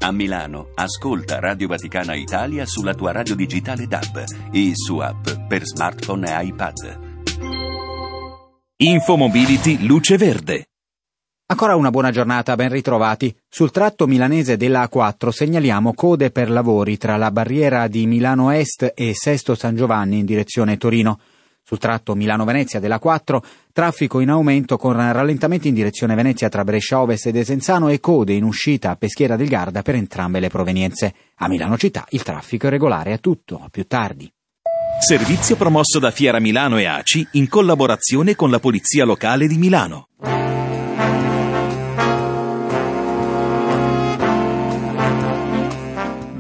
A 0.04 0.10
Milano, 0.10 0.70
ascolta 0.74 1.38
Radio 1.38 1.68
Vaticana 1.68 2.14
Italia 2.14 2.66
sulla 2.66 2.94
tua 2.94 3.12
radio 3.12 3.36
digitale 3.36 3.86
DAB 3.86 4.24
e 4.50 4.72
su 4.74 4.98
app 4.98 5.28
per 5.46 5.64
smartphone 5.64 6.26
e 6.28 6.46
iPad. 6.46 7.10
Infomobility 8.78 9.86
Luce 9.86 10.16
Verde. 10.16 10.71
Ancora 11.52 11.76
una 11.76 11.90
buona 11.90 12.10
giornata, 12.10 12.54
ben 12.54 12.70
ritrovati. 12.70 13.36
Sul 13.46 13.70
tratto 13.70 14.06
milanese 14.06 14.56
della 14.56 14.88
A4 14.90 15.28
segnaliamo 15.28 15.92
code 15.92 16.30
per 16.30 16.48
lavori 16.48 16.96
tra 16.96 17.18
la 17.18 17.30
barriera 17.30 17.88
di 17.88 18.06
Milano 18.06 18.50
Est 18.50 18.94
e 18.96 19.12
Sesto 19.12 19.54
San 19.54 19.76
Giovanni 19.76 20.20
in 20.20 20.24
direzione 20.24 20.78
Torino. 20.78 21.20
Sul 21.62 21.76
tratto 21.76 22.14
Milano-Venezia 22.14 22.80
della 22.80 22.98
4, 22.98 23.44
traffico 23.70 24.20
in 24.20 24.30
aumento 24.30 24.78
con 24.78 24.94
rallentamenti 24.94 25.68
in 25.68 25.74
direzione 25.74 26.14
Venezia 26.14 26.48
tra 26.48 26.64
Brescia 26.64 27.02
Ovest 27.02 27.26
e 27.26 27.32
Desenzano 27.32 27.90
e 27.90 28.00
code 28.00 28.32
in 28.32 28.44
uscita 28.44 28.88
a 28.88 28.96
Peschiera 28.96 29.36
del 29.36 29.48
Garda 29.48 29.82
per 29.82 29.96
entrambe 29.96 30.40
le 30.40 30.48
provenienze. 30.48 31.14
A 31.36 31.48
Milano 31.48 31.76
città 31.76 32.06
il 32.12 32.22
traffico 32.22 32.68
è 32.68 32.70
regolare 32.70 33.12
a 33.12 33.18
tutto, 33.18 33.60
a 33.62 33.68
più 33.68 33.86
tardi. 33.86 34.32
Servizio 35.00 35.56
promosso 35.56 35.98
da 35.98 36.12
Fiera 36.12 36.40
Milano 36.40 36.78
e 36.78 36.86
ACI 36.86 37.28
in 37.32 37.46
collaborazione 37.48 38.36
con 38.36 38.50
la 38.50 38.58
Polizia 38.58 39.04
Locale 39.04 39.46
di 39.46 39.58
Milano. 39.58 40.06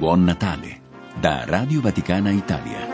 Buon 0.02 0.24
Natale 0.24 0.80
da 1.20 1.44
Radio 1.46 1.80
Vaticana 1.80 2.32
Italia. 2.32 2.91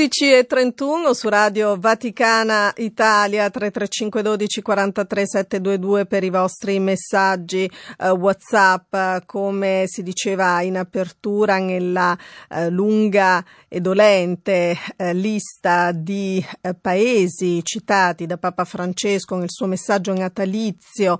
E 0.00 0.07
31 0.18 1.14
su 1.14 1.28
Radio 1.28 1.76
Vaticana 1.78 2.72
Italia 2.78 3.48
335 3.48 4.22
12 4.22 4.62
43 4.62 5.26
722 5.28 6.06
per 6.06 6.24
i 6.24 6.30
vostri 6.30 6.80
messaggi 6.80 7.70
eh, 7.98 8.10
WhatsApp 8.10 9.24
come 9.26 9.84
si 9.86 10.02
diceva 10.02 10.60
in 10.62 10.76
apertura 10.76 11.58
nella 11.58 12.18
eh, 12.50 12.68
lunga 12.68 13.44
e 13.68 13.80
dolente 13.80 14.76
eh, 14.96 15.12
lista 15.12 15.92
di 15.92 16.44
eh, 16.62 16.74
paesi 16.74 17.62
citati 17.62 18.26
da 18.26 18.38
Papa 18.38 18.64
Francesco 18.64 19.36
nel 19.36 19.50
suo 19.50 19.66
messaggio 19.66 20.12
natalizio 20.14 21.18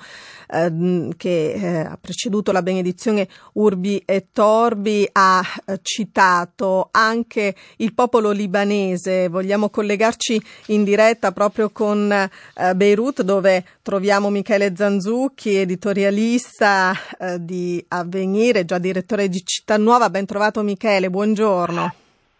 ehm, 0.50 1.10
che 1.16 1.52
eh, 1.52 1.78
ha 1.80 1.98
preceduto 2.00 2.50
la 2.50 2.62
benedizione 2.62 3.28
Urbi 3.52 3.98
e 3.98 4.28
Torbi 4.32 5.06
ha 5.12 5.42
eh, 5.66 5.78
citato 5.82 6.88
anche 6.90 7.54
il 7.76 7.94
popolo 7.94 8.30
libanese. 8.30 8.86
Vogliamo 9.28 9.68
collegarci 9.70 10.40
in 10.68 10.84
diretta 10.84 11.32
proprio 11.32 11.70
con 11.70 12.10
eh, 12.10 12.74
Beirut 12.74 13.22
dove 13.22 13.64
troviamo 13.82 14.30
Michele 14.30 14.74
Zanzucchi, 14.74 15.56
editorialista 15.56 16.92
eh, 17.18 17.36
di 17.44 17.84
Avvenire, 17.88 18.64
già 18.64 18.78
direttore 18.78 19.28
di 19.28 19.42
Città 19.44 19.76
Nuova. 19.76 20.10
Ben 20.10 20.26
trovato 20.26 20.62
Michele, 20.62 21.10
buongiorno. 21.10 21.94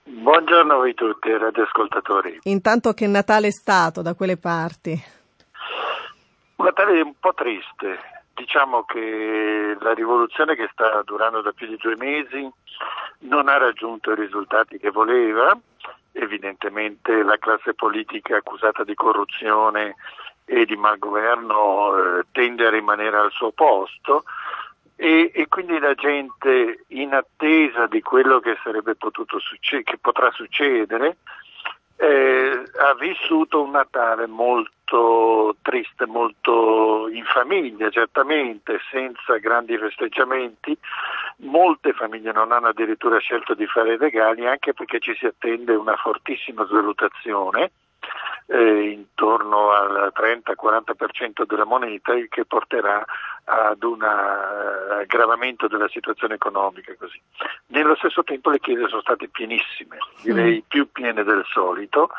Buongiorno 0.04 0.72
a 0.72 0.76
voi 0.76 0.94
tutti, 0.94 1.30
radioascoltatori. 1.30 2.40
Intanto 2.44 2.92
che 2.92 3.06
Natale 3.06 3.48
è 3.48 3.52
stato 3.52 4.00
da 4.02 4.14
quelle 4.14 4.36
parti? 4.36 4.90
Un 6.56 6.64
Natale 6.64 7.00
un 7.00 7.14
po' 7.20 7.34
triste. 7.34 8.16
Diciamo 8.34 8.84
che 8.84 9.76
la 9.80 9.92
rivoluzione 9.92 10.54
che 10.54 10.68
sta 10.72 11.02
durando 11.04 11.42
da 11.42 11.52
più 11.52 11.66
di 11.66 11.76
due 11.76 11.96
mesi 11.96 12.48
non 13.20 13.48
ha 13.48 13.58
raggiunto 13.58 14.12
i 14.12 14.14
risultati 14.14 14.78
che 14.78 14.90
voleva. 14.90 15.58
Evidentemente 16.20 17.22
la 17.22 17.38
classe 17.38 17.74
politica 17.74 18.36
accusata 18.36 18.82
di 18.82 18.94
corruzione 18.94 19.94
e 20.44 20.64
di 20.64 20.74
malgoverno 20.74 22.18
eh, 22.18 22.26
tende 22.32 22.66
a 22.66 22.70
rimanere 22.70 23.16
al 23.16 23.30
suo 23.30 23.52
posto 23.52 24.24
e, 24.96 25.30
e, 25.32 25.46
quindi 25.46 25.78
la 25.78 25.94
gente 25.94 26.84
in 26.88 27.14
attesa 27.14 27.86
di 27.86 28.02
quello 28.02 28.40
che 28.40 28.56
potuto 28.96 29.38
che 29.60 29.98
potrà 30.00 30.32
succedere, 30.32 31.18
eh, 32.00 32.62
ha 32.78 32.94
vissuto 32.94 33.62
un 33.62 33.72
Natale 33.72 34.26
molto 34.28 35.56
triste, 35.62 36.06
molto 36.06 37.08
in 37.08 37.24
famiglia, 37.24 37.90
certamente, 37.90 38.78
senza 38.90 39.36
grandi 39.38 39.76
festeggiamenti. 39.76 40.78
Molte 41.38 41.92
famiglie 41.92 42.32
non 42.32 42.52
hanno 42.52 42.68
addirittura 42.68 43.18
scelto 43.18 43.54
di 43.54 43.66
fare 43.66 43.96
regali, 43.96 44.46
anche 44.46 44.72
perché 44.72 45.00
ci 45.00 45.14
si 45.16 45.26
attende 45.26 45.74
una 45.74 45.96
fortissima 45.96 46.64
svalutazione 46.64 47.72
eh, 48.46 48.90
intorno 48.90 49.72
al 49.72 50.12
30-40% 50.14 51.44
della 51.46 51.64
moneta, 51.64 52.14
il 52.14 52.28
che 52.28 52.44
porterà 52.44 53.04
ad 53.48 53.82
un 53.82 54.02
eh, 54.02 55.00
aggravamento 55.02 55.68
della 55.68 55.88
situazione 55.88 56.34
economica. 56.34 56.94
Così. 56.98 57.20
Nello 57.68 57.94
stesso 57.96 58.22
tempo 58.22 58.50
le 58.50 58.60
chiese 58.60 58.88
sono 58.88 59.00
state 59.00 59.28
pienissime, 59.28 59.98
direi 60.22 60.58
mm. 60.58 60.68
più 60.68 60.90
piene 60.92 61.24
del 61.24 61.44
solito, 61.50 62.10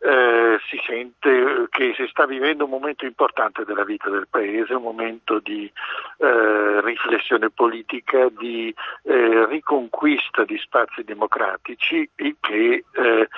eh, 0.00 0.58
si 0.68 0.80
sente 0.86 1.66
che 1.68 1.92
si 1.96 2.06
sta 2.08 2.24
vivendo 2.26 2.64
un 2.64 2.70
momento 2.70 3.04
importante 3.04 3.64
della 3.64 3.84
vita 3.84 4.08
del 4.08 4.28
Paese, 4.28 4.74
un 4.74 4.82
momento 4.82 5.38
di 5.38 5.70
eh, 6.18 6.80
riflessione 6.80 7.50
politica, 7.50 8.28
di 8.30 8.74
eh, 9.02 9.46
riconquista 9.46 10.44
di 10.44 10.56
spazi 10.58 11.04
democratici, 11.04 12.08
il 12.16 12.36
che 12.40 12.84
eh, 12.92 13.28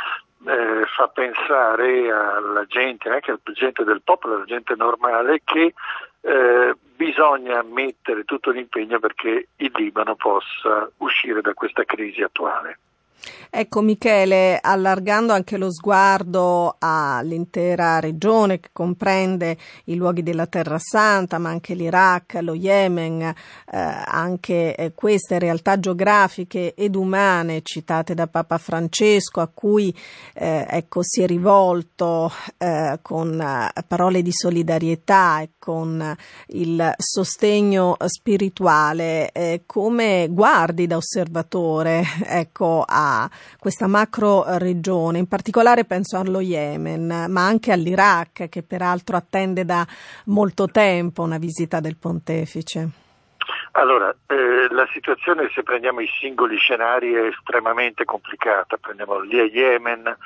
eh, 0.46 0.84
fa 0.96 1.08
pensare 1.08 2.10
alla 2.10 2.64
gente, 2.66 3.08
anche 3.08 3.30
alla 3.30 3.40
gente 3.54 3.84
del 3.84 4.02
popolo, 4.02 4.36
alla 4.36 4.44
gente 4.44 4.74
normale, 4.76 5.40
che 5.44 5.74
eh, 6.22 6.74
bisogna 6.96 7.62
mettere 7.62 8.24
tutto 8.24 8.50
l'impegno 8.50 8.98
perché 8.98 9.48
il 9.56 9.72
Libano 9.74 10.14
possa 10.14 10.90
uscire 10.98 11.40
da 11.40 11.52
questa 11.54 11.84
crisi 11.84 12.22
attuale. 12.22 12.78
Ecco 13.54 13.82
Michele, 13.82 14.58
allargando 14.58 15.34
anche 15.34 15.58
lo 15.58 15.70
sguardo 15.70 16.76
all'intera 16.78 18.00
regione 18.00 18.58
che 18.58 18.70
comprende 18.72 19.58
i 19.84 19.94
luoghi 19.94 20.22
della 20.22 20.46
Terra 20.46 20.78
Santa, 20.78 21.36
ma 21.36 21.50
anche 21.50 21.74
l'Iraq, 21.74 22.38
lo 22.40 22.54
Yemen, 22.54 23.20
eh, 23.20 23.34
anche 23.70 24.74
eh, 24.74 24.92
queste 24.94 25.38
realtà 25.38 25.78
geografiche 25.78 26.72
ed 26.74 26.96
umane 26.96 27.60
citate 27.62 28.14
da 28.14 28.26
Papa 28.26 28.56
Francesco, 28.56 29.40
a 29.40 29.50
cui 29.52 29.94
eh, 30.32 30.66
ecco, 30.66 31.02
si 31.02 31.20
è 31.22 31.26
rivolto 31.26 32.32
eh, 32.56 33.00
con 33.02 33.38
eh, 33.38 33.70
parole 33.86 34.22
di 34.22 34.32
solidarietà 34.32 35.42
e 35.42 35.50
con 35.58 36.16
il 36.48 36.94
sostegno 36.96 37.96
spirituale, 38.06 39.30
eh, 39.32 39.62
come 39.66 40.28
guardi 40.30 40.86
da 40.86 40.96
osservatore 40.96 42.02
ecco, 42.24 42.82
a 42.86 43.11
questa 43.58 43.86
macro 43.86 44.44
regione, 44.58 45.18
in 45.18 45.26
particolare 45.26 45.84
penso 45.84 46.18
allo 46.18 46.40
Yemen, 46.40 47.26
ma 47.28 47.46
anche 47.46 47.72
all'Iraq, 47.72 48.48
che 48.48 48.62
peraltro 48.62 49.16
attende 49.16 49.64
da 49.64 49.86
molto 50.26 50.66
tempo 50.66 51.22
una 51.22 51.38
visita 51.38 51.80
del 51.80 51.96
pontefice. 51.96 52.88
Allora, 53.72 54.14
eh, 54.26 54.68
la 54.70 54.86
situazione 54.92 55.50
se 55.54 55.62
prendiamo 55.62 56.00
i 56.00 56.08
singoli 56.20 56.56
scenari 56.56 57.12
è 57.14 57.26
estremamente 57.26 58.04
complicata, 58.04 58.76
prendiamo 58.76 59.18
il 59.18 59.30
Yemen, 59.30 60.16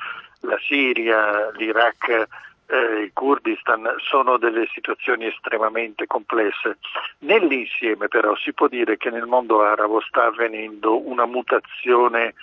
la 0.41 0.57
Siria, 0.67 1.49
l'Iraq 1.51 2.27
eh, 2.67 3.03
il 3.03 3.11
Kurdistan 3.13 3.95
sono 3.97 4.37
delle 4.37 4.67
situazioni 4.73 5.25
estremamente 5.25 6.05
complesse. 6.05 6.77
Nell'insieme 7.19 8.07
però 8.07 8.35
si 8.35 8.53
può 8.53 8.67
dire 8.67 8.97
che 8.97 9.09
nel 9.09 9.25
mondo 9.25 9.61
arabo 9.61 10.01
sta 10.01 10.25
avvenendo 10.25 11.07
una 11.07 11.25
mutazione 11.25 12.33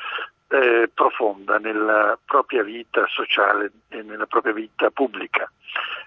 eh, 0.48 0.90
profonda 0.92 1.58
nella 1.58 2.18
propria 2.24 2.62
vita 2.62 3.06
sociale 3.08 3.70
e 3.88 4.02
nella 4.02 4.26
propria 4.26 4.52
vita 4.52 4.90
pubblica. 4.90 5.50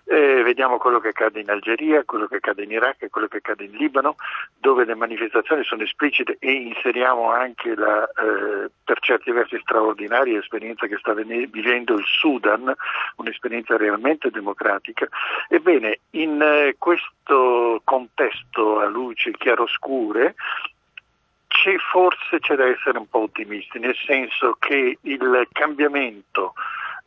Eh, 0.09 0.41
vediamo 0.41 0.77
quello 0.77 0.99
che 0.99 1.09
accade 1.09 1.41
in 1.41 1.49
Algeria, 1.49 2.05
quello 2.05 2.27
che 2.27 2.37
accade 2.37 2.63
in 2.63 2.71
Iraq 2.71 3.01
e 3.01 3.09
quello 3.09 3.27
che 3.27 3.37
accade 3.37 3.65
in 3.65 3.71
Libano, 3.71 4.15
dove 4.57 4.85
le 4.85 4.95
manifestazioni 4.95 5.65
sono 5.65 5.83
esplicite 5.83 6.37
e 6.39 6.51
inseriamo 6.51 7.29
anche 7.31 7.75
la, 7.75 8.05
eh, 8.05 8.69
per 8.85 8.99
certi 9.01 9.31
versi 9.31 9.59
straordinaria 9.59 10.39
esperienza 10.39 10.87
che 10.87 10.95
sta 10.97 11.13
vivendo 11.13 11.95
il 11.95 12.05
Sudan, 12.05 12.73
un'esperienza 13.17 13.75
realmente 13.75 14.29
democratica. 14.29 15.09
Ebbene, 15.49 15.99
in 16.11 16.41
eh, 16.41 16.75
questo 16.77 17.81
contesto 17.83 18.79
a 18.79 18.85
luci 18.85 19.31
chiaroscure, 19.31 20.35
c'è, 21.61 21.75
forse 21.77 22.39
c'è 22.39 22.55
da 22.55 22.67
essere 22.67 22.99
un 22.99 23.09
po' 23.09 23.21
ottimisti, 23.21 23.79
nel 23.79 23.95
senso 24.05 24.55
che 24.59 24.97
il 25.01 25.47
cambiamento 25.51 26.53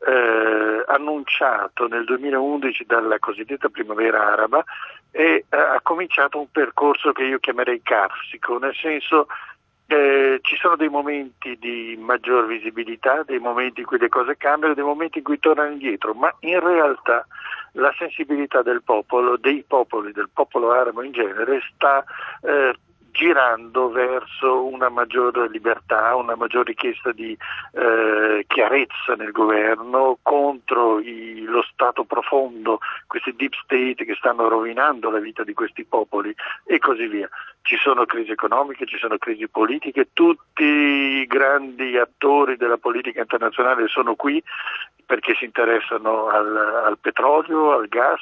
eh, 0.07 0.85
annunciato 0.87 1.87
nel 1.87 2.05
2011 2.05 2.85
dalla 2.87 3.19
cosiddetta 3.19 3.69
primavera 3.69 4.33
araba 4.33 4.65
è, 5.11 5.21
eh, 5.21 5.47
ha 5.57 5.81
cominciato 5.83 6.39
un 6.39 6.51
percorso 6.51 7.13
che 7.13 7.25
io 7.25 7.39
chiamerei 7.39 7.81
carsico, 7.83 8.59
nel 8.59 8.75
senso 8.75 9.29
eh, 9.87 10.39
ci 10.43 10.57
sono 10.57 10.77
dei 10.77 10.89
momenti 10.89 11.57
di 11.59 11.97
maggior 12.01 12.47
visibilità, 12.47 13.23
dei 13.23 13.39
momenti 13.39 13.81
in 13.81 13.87
cui 13.87 13.99
le 13.99 14.09
cose 14.09 14.37
cambiano, 14.37 14.75
dei 14.75 14.85
momenti 14.85 15.19
in 15.19 15.25
cui 15.25 15.39
tornano 15.39 15.71
indietro, 15.71 16.15
ma 16.15 16.35
in 16.41 16.61
realtà 16.61 17.27
la 17.75 17.93
sensibilità 17.97 18.63
del 18.63 18.83
popolo, 18.83 19.37
dei 19.37 19.65
popoli, 19.67 20.13
del 20.13 20.31
popolo 20.33 20.73
arabo 20.73 21.03
in 21.03 21.13
genere, 21.13 21.61
sta 21.75 22.05
eh, 22.43 22.75
girando 23.11 23.91
verso 23.91 24.65
una 24.67 24.89
maggiore 24.89 25.49
libertà, 25.49 26.15
una 26.17 26.35
maggiore 26.37 26.71
richiesta 26.71 27.13
di 27.13 27.37
eh, 27.73 28.45
chiarezza 28.47 29.15
nel 29.17 29.31
governo 29.33 30.19
contro 30.23 31.01
i, 31.01 31.43
lo 31.43 31.63
Stato 31.63 32.05
profondo, 32.05 32.79
questi 33.07 33.35
deep 33.35 33.55
state 33.63 34.05
che 34.05 34.15
stanno 34.17 34.49
rovinando 34.49 35.11
la 35.11 35.19
vita 35.19 35.45
di 35.45 35.55
questi 35.55 35.85
popoli 35.85 36.35
e 36.65 36.79
così 36.79 37.07
via. 37.07 37.29
Ci 37.63 37.77
sono 37.77 38.07
crisi 38.07 38.31
economiche, 38.31 38.87
ci 38.87 38.99
sono 38.99 39.19
crisi 39.19 39.49
politiche, 39.49 40.09
tutti 40.13 40.65
i 40.65 41.27
grandi 41.27 41.97
attori 41.99 42.57
della 42.57 42.79
politica 42.79 43.21
internazionale 43.21 43.89
sono 43.89 44.15
qui 44.15 44.43
perché 45.05 45.35
si 45.35 45.45
interessano 45.45 46.29
al, 46.29 46.57
al 46.87 46.99
petrolio, 46.99 47.73
al 47.73 47.89
gas, 47.89 48.21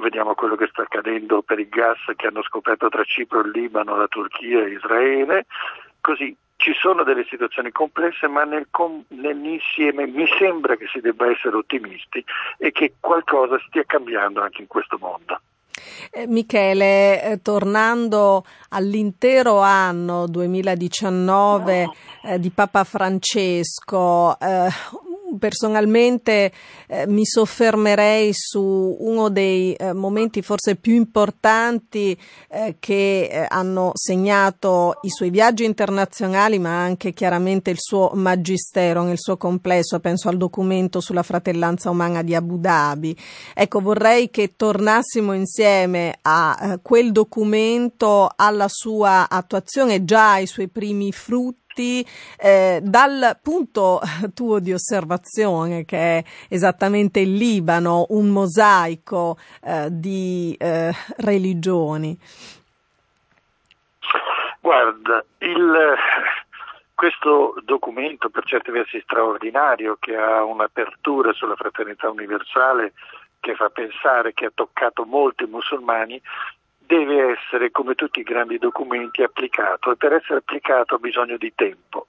vediamo 0.00 0.34
quello 0.34 0.56
che 0.56 0.68
sta 0.70 0.82
accadendo 0.82 1.42
per 1.42 1.58
il 1.58 1.68
gas 1.68 1.98
che 2.16 2.26
hanno 2.26 2.42
scoperto 2.42 2.88
tra 2.88 3.04
Cipro, 3.04 3.40
il 3.40 3.50
Libano, 3.50 3.96
la 3.96 4.08
Turchia 4.08 4.64
e 4.64 4.72
Israele, 4.72 5.46
così 6.00 6.36
ci 6.56 6.72
sono 6.74 7.04
delle 7.04 7.24
situazioni 7.28 7.70
complesse, 7.70 8.26
ma 8.26 8.42
nel, 8.42 8.66
nell'insieme 9.08 10.06
mi 10.06 10.26
sembra 10.38 10.76
che 10.76 10.86
si 10.92 11.00
debba 11.00 11.30
essere 11.30 11.56
ottimisti 11.56 12.24
e 12.58 12.72
che 12.72 12.94
qualcosa 12.98 13.58
stia 13.68 13.84
cambiando 13.84 14.42
anche 14.42 14.62
in 14.62 14.66
questo 14.66 14.98
mondo. 14.98 15.40
Eh, 16.10 16.26
Michele, 16.26 17.22
eh, 17.22 17.42
tornando 17.42 18.44
all'intero 18.70 19.60
anno 19.60 20.26
2019 20.26 21.90
eh, 22.22 22.38
di 22.40 22.50
Papa 22.50 22.82
Francesco, 22.82 24.36
eh, 24.40 24.68
personalmente 25.38 26.52
eh, 26.86 27.06
mi 27.06 27.24
soffermerei 27.24 28.30
su 28.32 28.96
uno 28.98 29.28
dei 29.28 29.74
eh, 29.74 29.92
momenti 29.92 30.42
forse 30.42 30.76
più 30.76 30.94
importanti 30.94 32.16
eh, 32.48 32.76
che 32.78 33.28
eh, 33.30 33.46
hanno 33.48 33.92
segnato 33.94 34.98
i 35.02 35.10
suoi 35.10 35.30
viaggi 35.30 35.64
internazionali, 35.64 36.58
ma 36.58 36.82
anche 36.82 37.12
chiaramente 37.12 37.70
il 37.70 37.78
suo 37.78 38.10
magistero 38.14 39.02
nel 39.02 39.18
suo 39.18 39.36
complesso. 39.36 40.00
Penso 40.00 40.28
al 40.28 40.36
documento 40.36 41.00
sulla 41.00 41.22
fratellanza 41.22 41.90
umana 41.90 42.22
di 42.22 42.34
Abu 42.34 42.58
Dhabi. 42.58 43.16
Ecco, 43.54 43.80
vorrei 43.80 44.30
che 44.30 44.54
tornassimo 44.56 45.32
insieme 45.32 46.18
a 46.22 46.58
eh, 46.60 46.78
quel 46.82 47.12
documento, 47.12 48.28
alla 48.34 48.68
sua 48.68 49.28
attuazione, 49.28 50.04
già 50.04 50.32
ai 50.32 50.46
suoi 50.46 50.68
primi 50.68 51.12
frutti 51.12 51.67
parti 51.78 52.04
eh, 52.40 52.80
dal 52.82 53.38
punto 53.40 54.00
tuo 54.34 54.58
di 54.58 54.72
osservazione 54.72 55.84
che 55.84 56.18
è 56.18 56.24
esattamente 56.48 57.20
il 57.20 57.34
Libano, 57.34 58.06
un 58.10 58.28
mosaico 58.28 59.36
eh, 59.62 59.86
di 59.90 60.56
eh, 60.58 60.92
religioni? 61.18 62.18
Guarda, 64.60 65.24
il, 65.38 65.94
questo 66.94 67.54
documento 67.62 68.28
per 68.28 68.44
certi 68.44 68.70
versi 68.72 69.00
straordinario 69.00 69.96
che 70.00 70.16
ha 70.16 70.42
un'apertura 70.42 71.32
sulla 71.32 71.54
fraternità 71.54 72.10
universale 72.10 72.92
che 73.40 73.54
fa 73.54 73.70
pensare 73.70 74.34
che 74.34 74.46
ha 74.46 74.52
toccato 74.52 75.04
molti 75.04 75.44
musulmani 75.46 76.20
deve 76.88 77.36
essere, 77.36 77.70
come 77.70 77.94
tutti 77.94 78.20
i 78.20 78.22
grandi 78.22 78.56
documenti, 78.56 79.22
applicato 79.22 79.92
e 79.92 79.96
per 79.96 80.14
essere 80.14 80.38
applicato 80.38 80.94
ha 80.94 80.98
bisogno 80.98 81.36
di 81.36 81.52
tempo. 81.54 82.06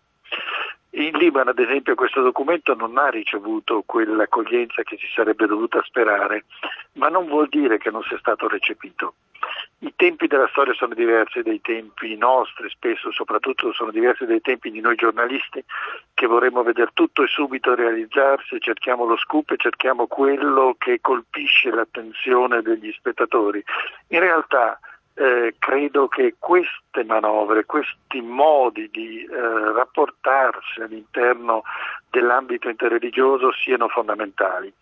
In 0.92 1.18
Libano, 1.18 1.50
ad 1.50 1.60
esempio, 1.60 1.96
questo 1.96 2.22
documento 2.22 2.74
non 2.74 2.98
ha 2.98 3.10
ricevuto 3.10 3.84
quell'accoglienza 3.86 4.82
che 4.84 4.98
si 4.98 5.08
sarebbe 5.14 5.48
dovuta 5.48 5.84
sperare, 5.84 6.46
ma 6.94 7.10
non 7.10 7.28
vuol 7.28 7.50
dire 7.50 7.78
che 7.78 7.92
non 7.92 8.04
sia 8.04 8.18
stato 8.20 8.48
recepito. 8.48 9.16
I 9.82 9.94
tempi 9.96 10.28
della 10.28 10.48
storia 10.50 10.74
sono 10.74 10.94
diversi 10.94 11.42
dai 11.42 11.62
tempi 11.62 12.18
nostri, 12.18 12.70
spesso 12.70 13.12
soprattutto 13.14 13.72
sono 13.72 13.92
diversi 13.92 14.26
dai 14.26 14.42
tempi 14.42 14.72
di 14.72 14.82
noi 14.82 14.96
giornalisti 14.96 15.64
che 16.14 16.28
vorremmo 16.28 16.64
vedere 16.64 16.92
tutto 16.94 17.24
e 17.24 17.28
subito 17.28 17.76
realizzarsi, 17.76 18.60
cerchiamo 18.60 19.06
lo 19.06 19.16
scoop 19.16 19.52
e 19.52 19.58
cerchiamo 19.58 20.08
quello 20.08 20.76
che 20.78 21.00
colpisce 21.00 21.70
l'attenzione 21.70 22.62
degli 22.62 22.92
spettatori. 22.92 23.64
In 24.10 24.20
realtà 24.20 24.78
eh, 25.14 25.56
credo 25.60 26.10
che 26.10 26.36
queste 26.40 27.06
manovre, 27.06 27.66
questi 27.66 28.20
modi 28.22 28.90
di 28.92 29.24
eh, 29.24 29.30
rapportarsi 29.74 30.82
all'interno 30.82 31.64
dell'ambito 32.10 32.68
interreligioso 32.68 33.54
siano 33.54 33.88
fondamentali. 33.88 34.74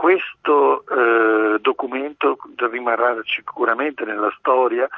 Questo 0.00 0.86
eh, 0.86 1.58
documento 1.60 2.38
rimarrà 2.56 3.18
sicuramente 3.26 4.06
nella 4.06 4.34
storia 4.38 4.88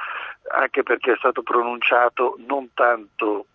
anche 0.55 0.81
perché 0.81 1.11
è 1.11 1.17
stato 1.17 1.43
pronunciato 1.43 2.37
non 2.47 2.69
tanto 2.73 3.47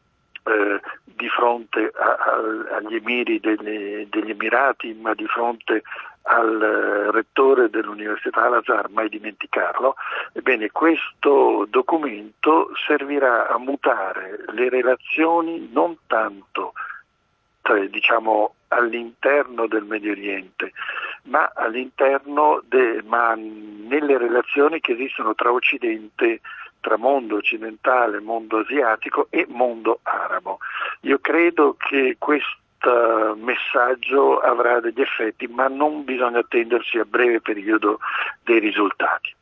eh, 0.45 0.79
di 1.05 1.27
fronte 1.31 1.91
a, 1.97 2.05
a, 2.05 2.77
agli 2.77 2.97
emiri 2.97 3.41
degli, 3.41 4.07
degli, 4.11 4.29
Emirati, 4.29 4.93
ma 4.93 5.15
di 5.15 5.25
fronte 5.27 5.85
al 6.25 6.61
eh, 6.63 7.11
rettore 7.13 7.71
dell'Università 7.71 8.45
Al-Azhar, 8.45 8.91
mai 8.91 9.09
dimenticarlo. 9.09 9.95
Ebbene, 10.35 10.71
questo 10.71 11.67
documento 11.71 12.73
servirà 12.87 13.49
a 13.49 13.57
mutare 13.57 14.45
le 14.53 14.69
relazioni 14.69 15.71
non 15.73 15.97
tanto 16.07 16.75
diciamo, 17.91 18.55
all'interno 18.69 19.67
del 19.67 19.85
Medio 19.85 20.13
Oriente, 20.13 20.73
ma 21.25 21.51
de, 22.67 23.03
ma 23.05 23.35
nelle 23.35 24.19
relazioni 24.19 24.81
che 24.81 24.93
esistono 24.93 25.35
tra 25.35 25.53
Occidente, 25.53 26.41
tra 26.81 26.97
mondo 26.97 27.37
occidentale, 27.37 28.21
mondo 28.21 28.59
asiatico 28.59 29.27
e 29.31 29.47
mondo 29.49 30.01
arabo. 30.03 30.59
Io 31.03 31.19
credo 31.19 31.77
che 31.79 32.17
questo 32.19 32.57
messaggio 33.37 34.39
avrà 34.39 34.81
degli 34.81 35.01
effetti, 35.01 35.47
ma 35.49 35.69
non 35.69 36.05
bisogna 36.05 36.39
attendersi 36.39 36.99
a 36.99 37.05
breve 37.05 37.41
periodo 37.41 37.99
dei 38.43 38.61
risultati. 38.61 39.35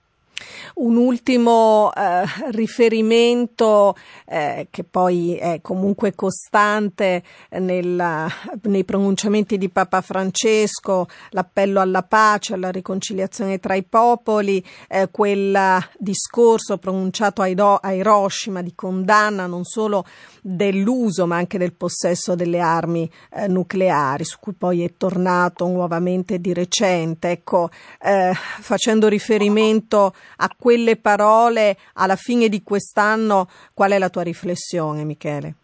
Un 0.74 0.96
ultimo 0.96 1.92
eh, 1.94 2.24
riferimento 2.50 3.96
eh, 4.26 4.68
che 4.70 4.84
poi 4.84 5.36
è 5.36 5.60
comunque 5.62 6.14
costante 6.14 7.22
nella, 7.50 8.28
nei 8.62 8.84
pronunciamenti 8.84 9.58
di 9.58 9.68
Papa 9.68 10.00
Francesco, 10.00 11.06
l'appello 11.30 11.80
alla 11.80 12.02
pace, 12.02 12.54
alla 12.54 12.70
riconciliazione 12.70 13.58
tra 13.58 13.74
i 13.74 13.82
popoli, 13.82 14.64
eh, 14.88 15.08
quel 15.10 15.58
discorso 15.98 16.78
pronunciato 16.78 17.42
a, 17.42 17.46
Hiroshima 17.46 18.62
di 18.62 18.74
condanna 18.74 19.46
non 19.46 19.64
solo 19.64 20.04
dell'uso 20.42 21.26
ma 21.26 21.36
anche 21.36 21.58
del 21.58 21.72
possesso 21.72 22.34
delle 22.34 22.60
armi 22.60 23.10
eh, 23.32 23.48
nucleari, 23.48 24.24
su 24.24 24.38
cui 24.40 24.52
poi 24.52 24.84
è 24.84 24.92
tornato 24.96 25.66
nuovamente 25.66 26.40
di 26.40 26.52
recente. 26.52 27.30
Ecco, 27.30 27.70
eh, 28.00 28.32
facendo 28.34 29.08
riferimento 29.08 30.14
a 30.36 30.50
quelle 30.58 30.96
parole 30.96 31.76
alla 31.94 32.16
fine 32.16 32.48
di 32.48 32.62
quest'anno, 32.62 33.48
qual 33.74 33.92
è 33.92 33.98
la 33.98 34.10
tua 34.10 34.22
riflessione, 34.22 35.04
Michele? 35.04 35.54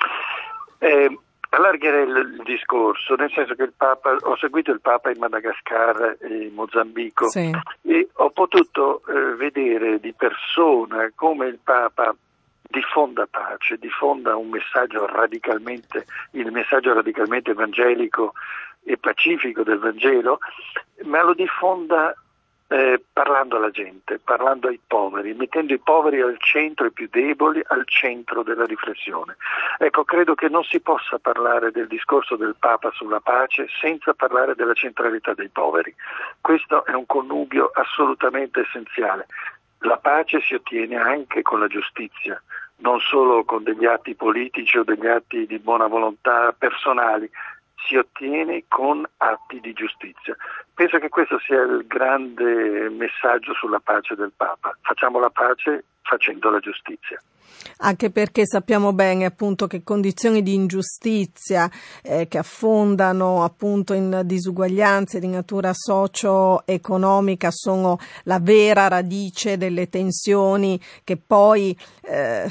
Eh, 0.79 1.19
allargherei 1.51 2.09
il, 2.09 2.43
discorso, 2.45 3.15
nel 3.15 3.31
senso 3.35 3.55
che 3.55 3.65
il 3.65 3.73
Papa, 3.77 4.17
ho 4.21 4.37
seguito 4.37 4.71
il 4.71 4.81
Papa 4.81 5.11
in 5.11 5.19
Madagascar 5.19 6.17
e 6.21 6.47
in 6.47 6.55
Mozambico 6.55 7.29
sì. 7.29 7.51
e 7.83 8.09
ho 8.15 8.31
potuto 8.31 9.03
eh, 9.07 9.35
vedere 9.37 10.01
di 10.01 10.13
persona 10.13 11.11
come 11.15 11.47
il 11.47 11.59
Papa 11.63 12.15
diffonda 12.63 13.27
pace, 13.31 13.77
diffonda 13.77 14.35
un 14.35 14.49
messaggio 14.49 15.07
radicalmente, 15.07 16.07
il 16.33 16.51
messaggio 16.51 16.95
radicalmente 16.95 17.51
evangelico 17.51 18.33
e 18.85 18.97
pacifico 18.97 19.63
del 19.63 19.79
Vangelo, 19.79 20.39
ma 21.05 21.23
lo 21.23 21.35
diffonda 21.35 22.15
eh, 22.73 23.05
parlando 23.13 23.57
alla 23.57 23.71
gente, 23.71 24.19
parlando 24.19 24.69
ai 24.69 24.81
poveri, 24.87 25.35
mettendo 25.35 25.75
i 25.75 25.79
poveri 25.79 26.23
al 26.23 26.39
centro, 26.39 26.87
i 26.87 26.93
più 26.93 27.07
deboli 27.11 27.63
al 27.67 27.87
centro 27.87 28.43
della 28.43 28.65
riflessione. 28.65 29.37
Ecco, 29.77 30.05
credo 30.05 30.35
che 30.35 30.49
non 30.49 30.65
si 30.65 30.81
possa 30.81 31.19
parlare 31.19 31.71
del 31.71 31.87
discorso 31.87 32.35
del 32.35 32.57
Papa 32.59 32.91
sulla 32.93 33.21
pace 33.21 33.67
senza 33.79 34.15
parlare 34.15 34.55
della 34.55 34.73
centralità 34.73 35.35
dei 35.35 35.51
poveri. 35.51 35.95
Questo 36.41 36.87
è 36.87 36.95
un 36.95 37.05
connubio 37.05 37.71
assolutamente 37.75 38.61
essenziale. 38.61 39.27
La 39.81 39.99
pace 39.99 40.41
si 40.41 40.55
ottiene 40.55 40.97
anche 40.97 41.43
con 41.43 41.61
la 41.61 41.67
giustizia, 41.67 42.43
non 42.77 43.01
solo 43.01 43.45
con 43.45 43.65
degli 43.65 43.85
atti 43.85 44.15
politici 44.15 44.79
o 44.79 44.85
degli 44.85 45.07
atti 45.07 45.45
di 45.45 45.59
buona 45.59 45.89
volontà 45.89 46.55
personali, 46.57 47.31
si 47.87 47.97
ottiene 47.97 48.65
con 48.69 49.07
atti 49.19 49.61
di 49.61 49.73
giustizia. 49.73 50.37
Penso 50.75 50.99
che 50.99 51.09
questo 51.09 51.39
sia 51.41 51.61
il 51.63 51.85
grande 51.87 52.89
messaggio 52.91 53.55
sulla 53.55 53.81
pace 53.81 54.15
del 54.15 54.33
Papa. 54.37 54.77
Facciamo 54.81 55.19
la 55.19 55.31
pace 55.31 55.85
facendo 56.03 56.51
la 56.51 56.59
giustizia 56.59 57.21
anche 57.79 58.11
perché 58.11 58.47
sappiamo 58.47 58.93
bene 58.93 59.25
appunto 59.25 59.67
che 59.67 59.83
condizioni 59.83 60.43
di 60.43 60.55
ingiustizia 60.55 61.71
eh, 62.03 62.29
che 62.29 62.39
affondano 62.39 63.45
appunto 63.45 63.95
in 63.95 64.23
disuguaglianze 64.25 65.19
di 65.19 65.29
natura 65.29 65.73
socio-economica 65.73 67.51
sono 67.51 67.99
la 68.25 68.39
vera 68.41 68.89
radice 68.89 69.57
delle 69.57 69.89
tensioni 69.89 70.81
che 71.05 71.17
poi 71.17 71.77
eh, 72.03 72.49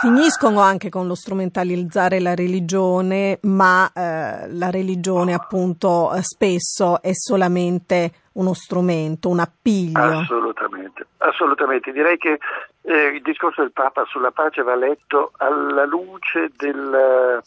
finiscono 0.00 0.60
anche 0.60 0.88
con 0.88 1.06
lo 1.06 1.14
strumentalizzare 1.14 2.20
la 2.20 2.34
religione, 2.34 3.38
ma 3.42 3.90
eh, 3.92 4.52
la 4.52 4.70
religione 4.70 5.34
appunto 5.34 6.10
spesso 6.20 7.00
è 7.02 7.10
solamente 7.12 8.12
uno 8.32 8.54
strumento, 8.54 9.28
un 9.28 9.40
appiglio. 9.40 10.00
Assolutamente, 10.00 11.06
assolutamente. 11.18 11.92
Direi 11.92 12.16
che 12.16 12.38
eh, 12.82 13.06
il 13.14 13.22
discorso 13.22 13.62
del 13.62 13.72
Papa 13.72 14.04
sulla 14.06 14.30
pace 14.30 14.62
va 14.62 14.74
letto 14.74 15.32
alla 15.36 15.84
luce 15.84 16.50
del, 16.56 17.42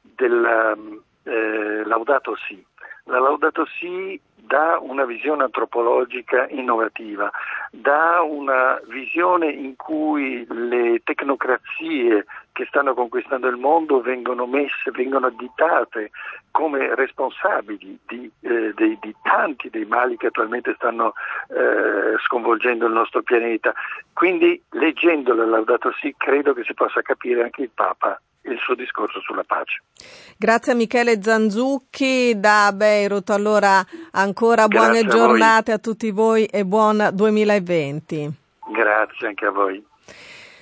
del 0.00 1.02
eh, 1.24 1.84
Laudato 1.84 2.36
Si. 2.36 2.64
La 3.04 3.20
Laudato 3.20 3.66
Si 3.66 4.20
dà 4.46 4.78
una 4.80 5.04
visione 5.04 5.44
antropologica 5.44 6.46
innovativa, 6.48 7.30
dà 7.70 8.22
una 8.22 8.80
visione 8.86 9.50
in 9.50 9.76
cui 9.76 10.46
le 10.48 11.00
tecnocrazie 11.04 12.24
che 12.52 12.64
stanno 12.66 12.94
conquistando 12.94 13.48
il 13.48 13.56
mondo 13.56 14.00
vengono 14.00 14.46
messe, 14.46 14.90
vengono 14.92 15.26
additate 15.26 16.10
come 16.50 16.94
responsabili 16.94 17.98
di, 18.06 18.30
eh, 18.40 18.65
dei, 18.86 18.98
di 19.00 19.14
tanti 19.22 19.68
dei 19.70 19.84
mali 19.84 20.16
che 20.16 20.28
attualmente 20.28 20.74
stanno 20.76 21.14
eh, 21.48 22.18
sconvolgendo 22.24 22.86
il 22.86 22.92
nostro 22.92 23.22
pianeta. 23.22 23.72
Quindi 24.12 24.62
leggendo 24.70 25.34
la 25.34 25.44
Laudato 25.44 25.92
Si 26.00 26.14
credo 26.16 26.52
che 26.54 26.62
si 26.64 26.74
possa 26.74 27.02
capire 27.02 27.42
anche 27.42 27.62
il 27.62 27.70
Papa 27.74 28.20
il 28.42 28.58
suo 28.60 28.76
discorso 28.76 29.20
sulla 29.20 29.42
pace. 29.42 29.82
Grazie 30.38 30.72
a 30.72 30.76
Michele 30.76 31.20
Zanzucchi 31.20 32.38
da 32.38 32.70
Beirut. 32.72 33.30
Allora 33.30 33.84
ancora 34.12 34.68
buone 34.68 35.02
Grazie 35.02 35.18
giornate 35.18 35.72
a, 35.72 35.74
a 35.74 35.78
tutti 35.78 36.12
voi 36.12 36.44
e 36.44 36.64
buon 36.64 37.08
2020. 37.12 38.30
Grazie 38.70 39.26
anche 39.26 39.46
a 39.46 39.50
voi. 39.50 39.84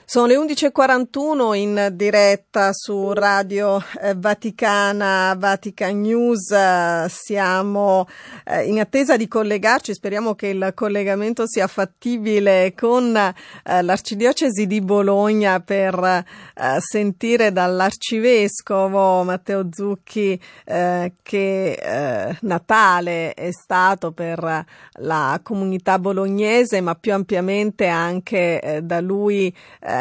Sono 0.07 0.27
le 0.27 0.37
11.41 0.37 1.55
in 1.55 1.89
diretta 1.95 2.75
su 2.75 3.15
Radio 3.15 3.83
eh, 4.03 4.13
Vaticana, 4.15 5.35
Vatican 5.39 5.99
News. 6.03 7.07
siamo 7.07 8.07
eh, 8.45 8.65
in 8.65 8.81
attesa 8.81 9.17
di 9.17 9.27
collegarci, 9.27 9.95
speriamo 9.95 10.35
che 10.35 10.49
il 10.49 10.73
collegamento 10.75 11.45
sia 11.47 11.67
fattibile 11.69 12.75
con 12.77 13.17
eh, 13.17 13.83
l'Arcidiocesi 13.83 14.67
di 14.67 14.83
Bologna 14.83 15.61
per 15.61 16.25
sentire 16.79 17.51
dall'Arcivescovo 17.51 19.23
Matteo 19.23 19.69
Zucchi 19.73 20.39
che 20.65 22.37
Natale 22.41 23.35
è 23.35 23.51
stato 23.51 24.13
per 24.13 24.65
la 24.99 25.41
comunità 25.43 25.99
bolognese, 25.99 26.81
ma 26.81 26.95
più 26.95 27.13
ampiamente 27.15 27.87
anche 27.87 28.81
da 28.83 29.01
lui 29.01 29.53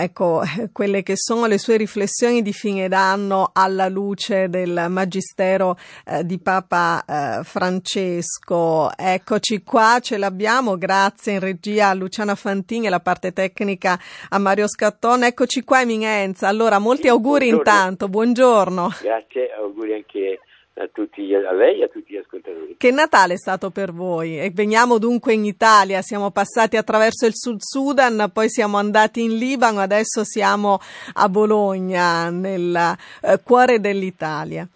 ecco, 0.02 0.42
quelle 0.72 1.04
che 1.04 1.14
sono 1.16 1.46
le 1.46 1.58
sue 1.58 1.78
riflessioni 1.78 2.42
di 2.42 2.54
fine 2.54 2.88
d'anno 2.88 3.52
alla 3.54 3.88
luce 3.90 4.50
del 4.50 4.88
magistero 4.90 5.78
eh, 6.06 6.26
di 6.26 6.40
Papa 6.40 7.04
eh, 7.06 7.44
Francesco. 7.44 8.90
Eccoci 8.98 9.64
qua, 9.64 10.00
ce 10.02 10.18
l'abbiamo, 10.18 10.78
grazie 10.78 11.34
in 11.34 11.40
regia 11.40 11.90
a 11.90 11.94
Luciana 11.94 12.36
Fantini 12.36 12.88
e 12.88 12.90
la 12.90 13.00
parte 13.00 13.34
tecnica 13.34 14.00
a 14.30 14.38
Mario 14.38 14.68
Scattone. 14.68 15.28
Eccoci 15.28 15.64
qua, 15.64 15.82
Eminenza. 15.82 16.48
Allora, 16.48 16.80
molti 16.80 17.08
auguri 17.08 17.50
buongiorno. 17.50 17.72
intanto, 17.72 18.08
buongiorno. 18.10 18.90
Grazie, 19.02 19.52
auguri 19.58 19.94
anche 19.94 20.40
a, 20.76 20.90
tutti, 20.92 21.34
a 21.34 21.52
lei 21.52 21.82
e 21.82 21.84
a 21.84 21.88
tutti 21.88 22.14
gli 22.14 22.18
ascoltatori. 22.18 22.76
Che 22.78 22.92
Natale 22.92 23.34
è 23.34 23.38
stato 23.38 23.70
per 23.70 23.92
voi? 23.92 24.40
E 24.40 24.50
veniamo 24.52 24.98
dunque 24.98 25.34
in 25.34 25.46
Italia, 25.46 26.02
siamo 26.02 26.32
passati 26.32 26.78
attraverso 26.78 27.26
il 27.26 27.36
Sud 27.36 27.60
Sudan, 27.60 28.32
poi 28.34 28.50
siamo 28.50 28.78
andati 28.78 29.22
in 29.22 29.38
Libano, 29.38 29.80
adesso 29.80 30.24
siamo 30.24 30.80
a 31.14 31.30
Bologna, 31.30 32.30
nel 32.30 32.76
eh, 33.22 33.40
cuore 33.44 33.80
dell'Italia. 33.80 34.68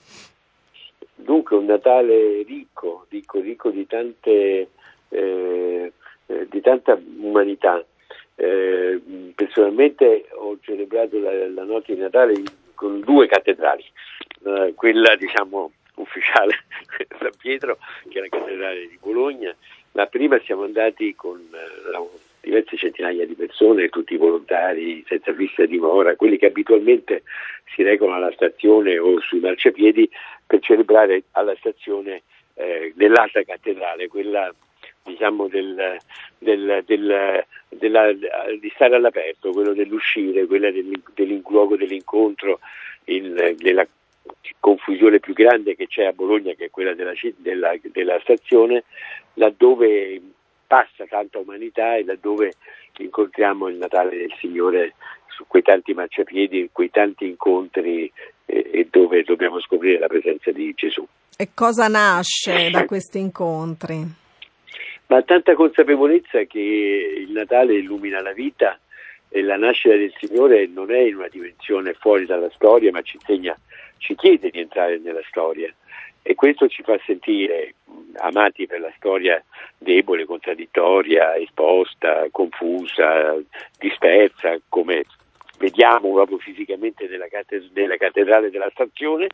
Dunque 1.15 1.57
un 1.57 1.65
Natale 1.65 2.43
ricco, 2.43 3.05
ricco, 3.09 3.39
ricco 3.39 3.69
di, 3.69 3.85
tante, 3.87 4.69
eh, 5.09 5.91
eh, 6.27 6.47
di 6.49 6.61
tanta 6.61 6.97
umanità. 7.19 7.83
Eh, 8.35 9.01
personalmente 9.33 10.27
ho 10.35 10.57
celebrato 10.61 11.17
la, 11.17 11.31
la 11.49 11.63
notte 11.63 11.95
di 11.95 12.01
Natale 12.01 12.35
con 12.75 12.99
due 12.99 13.25
cattedrali, 13.25 13.83
eh, 14.45 14.73
quella 14.75 15.15
diciamo 15.15 15.71
ufficiale 15.97 16.55
San 17.19 17.31
Pietro, 17.37 17.77
che 18.09 18.19
è 18.19 18.21
la 18.21 18.29
cattedrale 18.29 18.87
di 18.87 18.97
Bologna. 18.99 19.55
La 19.93 20.07
prima 20.07 20.39
siamo 20.39 20.63
andati 20.63 21.15
con 21.15 21.39
eh, 21.39 22.19
diverse 22.41 22.77
centinaia 22.77 23.25
di 23.25 23.33
persone, 23.33 23.89
tutti 23.89 24.15
volontari, 24.15 25.03
senza 25.07 25.33
fissa 25.33 25.65
dimora, 25.65 26.15
quelli 26.15 26.37
che 26.37 26.47
abitualmente 26.47 27.23
si 27.73 27.83
recano 27.83 28.13
alla 28.13 28.31
stazione 28.31 28.97
o 28.97 29.19
sui 29.19 29.39
marciapiedi 29.39 30.09
per 30.45 30.59
celebrare 30.61 31.23
alla 31.31 31.55
stazione 31.57 32.23
eh, 32.53 32.93
dell'altra 32.95 33.43
cattedrale, 33.43 34.07
quella 34.07 34.53
diciamo 35.03 35.47
del, 35.47 35.97
del, 36.37 36.83
del, 36.85 37.45
della, 37.69 38.11
di 38.13 38.71
stare 38.75 38.95
all'aperto, 38.95 39.51
quello 39.51 39.73
dell'uscire, 39.73 40.45
quella 40.45 40.71
del, 40.71 41.01
del 41.13 41.41
luogo 41.47 41.75
dell'incontro, 41.75 42.59
il, 43.05 43.55
della 43.57 43.87
confusione 44.59 45.19
più 45.19 45.33
grande 45.33 45.75
che 45.75 45.87
c'è 45.87 46.05
a 46.05 46.13
Bologna, 46.13 46.53
che 46.53 46.65
è 46.65 46.69
quella 46.69 46.93
della, 46.93 47.13
della, 47.37 47.73
della 47.81 48.19
stazione, 48.21 48.83
laddove 49.35 50.21
passa 50.67 51.05
tanta 51.05 51.39
umanità 51.39 51.95
e 51.95 52.03
laddove 52.03 52.53
incontriamo 52.97 53.67
il 53.67 53.77
Natale 53.77 54.17
del 54.17 54.33
Signore 54.39 54.95
su 55.27 55.45
quei 55.47 55.61
tanti 55.61 55.93
marciapiedi, 55.93 56.69
quei 56.71 56.89
tanti 56.89 57.27
incontri 57.27 58.11
eh, 58.45 58.69
e 58.71 58.87
dove 58.89 59.23
dobbiamo 59.23 59.59
scoprire 59.61 59.99
la 59.99 60.07
presenza 60.07 60.51
di 60.51 60.73
Gesù. 60.75 61.07
E 61.37 61.49
cosa 61.53 61.87
nasce 61.87 62.69
da 62.71 62.85
questi 62.85 63.19
incontri? 63.19 64.03
Ma 65.07 65.21
tanta 65.21 65.53
consapevolezza 65.53 66.43
che 66.43 66.59
il 66.59 67.31
Natale 67.31 67.75
illumina 67.75 68.21
la 68.21 68.33
vita 68.33 68.77
e 69.29 69.41
la 69.41 69.55
nascita 69.55 69.95
del 69.95 70.13
Signore 70.19 70.67
non 70.67 70.91
è 70.91 70.99
in 70.99 71.15
una 71.15 71.27
dimensione 71.27 71.93
fuori 71.93 72.25
dalla 72.25 72.49
storia, 72.49 72.91
ma 72.91 73.01
ci 73.01 73.17
insegna 73.17 73.55
ci 73.97 74.15
chiede 74.15 74.49
di 74.49 74.59
entrare 74.59 74.97
nella 74.99 75.23
storia. 75.27 75.73
E 76.21 76.35
questo 76.35 76.67
ci 76.67 76.83
fa 76.83 76.99
sentire 77.05 77.75
amati 78.15 78.67
per 78.67 78.81
la 78.81 78.91
storia 78.97 79.41
debole, 79.77 80.25
contraddittoria, 80.25 81.35
esposta, 81.37 82.27
confusa, 82.31 83.37
dispersa, 83.79 84.59
come 84.67 85.05
vediamo 85.57 86.11
proprio 86.11 86.37
fisicamente 86.37 87.07
nella, 87.07 87.27
cattedra, 87.27 87.69
nella 87.73 87.97
cattedrale 87.97 88.49
della 88.49 88.69
stazione, 88.71 89.27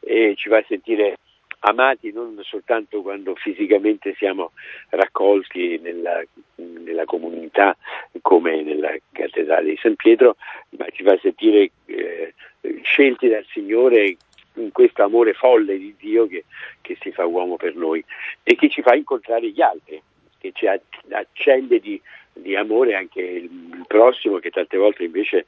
e 0.00 0.34
ci 0.36 0.48
fa 0.48 0.64
sentire 0.66 1.18
amati 1.60 2.12
non 2.12 2.38
soltanto 2.42 3.02
quando 3.02 3.34
fisicamente 3.34 4.14
siamo 4.16 4.52
raccolti 4.90 5.78
nella, 5.78 6.22
nella 6.56 7.04
comunità 7.04 7.76
come 8.22 8.62
nella 8.62 8.94
cattedrale 9.12 9.70
di 9.70 9.78
San 9.80 9.96
Pietro, 9.96 10.36
ma 10.70 10.86
ci 10.90 11.02
fa 11.02 11.18
sentire 11.20 11.70
eh, 11.86 12.34
scelti 12.82 13.28
dal 13.28 13.44
Signore 13.52 14.16
in 14.54 14.72
questo 14.72 15.02
amore 15.02 15.32
folle 15.32 15.78
di 15.78 15.94
Dio 15.98 16.26
che, 16.26 16.44
che, 16.80 16.96
si 17.00 17.12
fa 17.12 17.24
uomo 17.24 17.56
per 17.56 17.74
noi 17.74 18.04
e 18.42 18.54
che 18.56 18.68
ci 18.68 18.82
fa 18.82 18.94
incontrare 18.94 19.50
gli 19.50 19.60
altri, 19.60 20.00
che 20.38 20.52
ci 20.52 20.66
accende 20.66 21.78
di, 21.78 22.00
di 22.32 22.56
amore 22.56 22.94
anche 22.94 23.20
il 23.20 23.84
prossimo 23.86 24.38
che 24.38 24.50
tante 24.50 24.76
volte 24.76 25.04
invece 25.04 25.46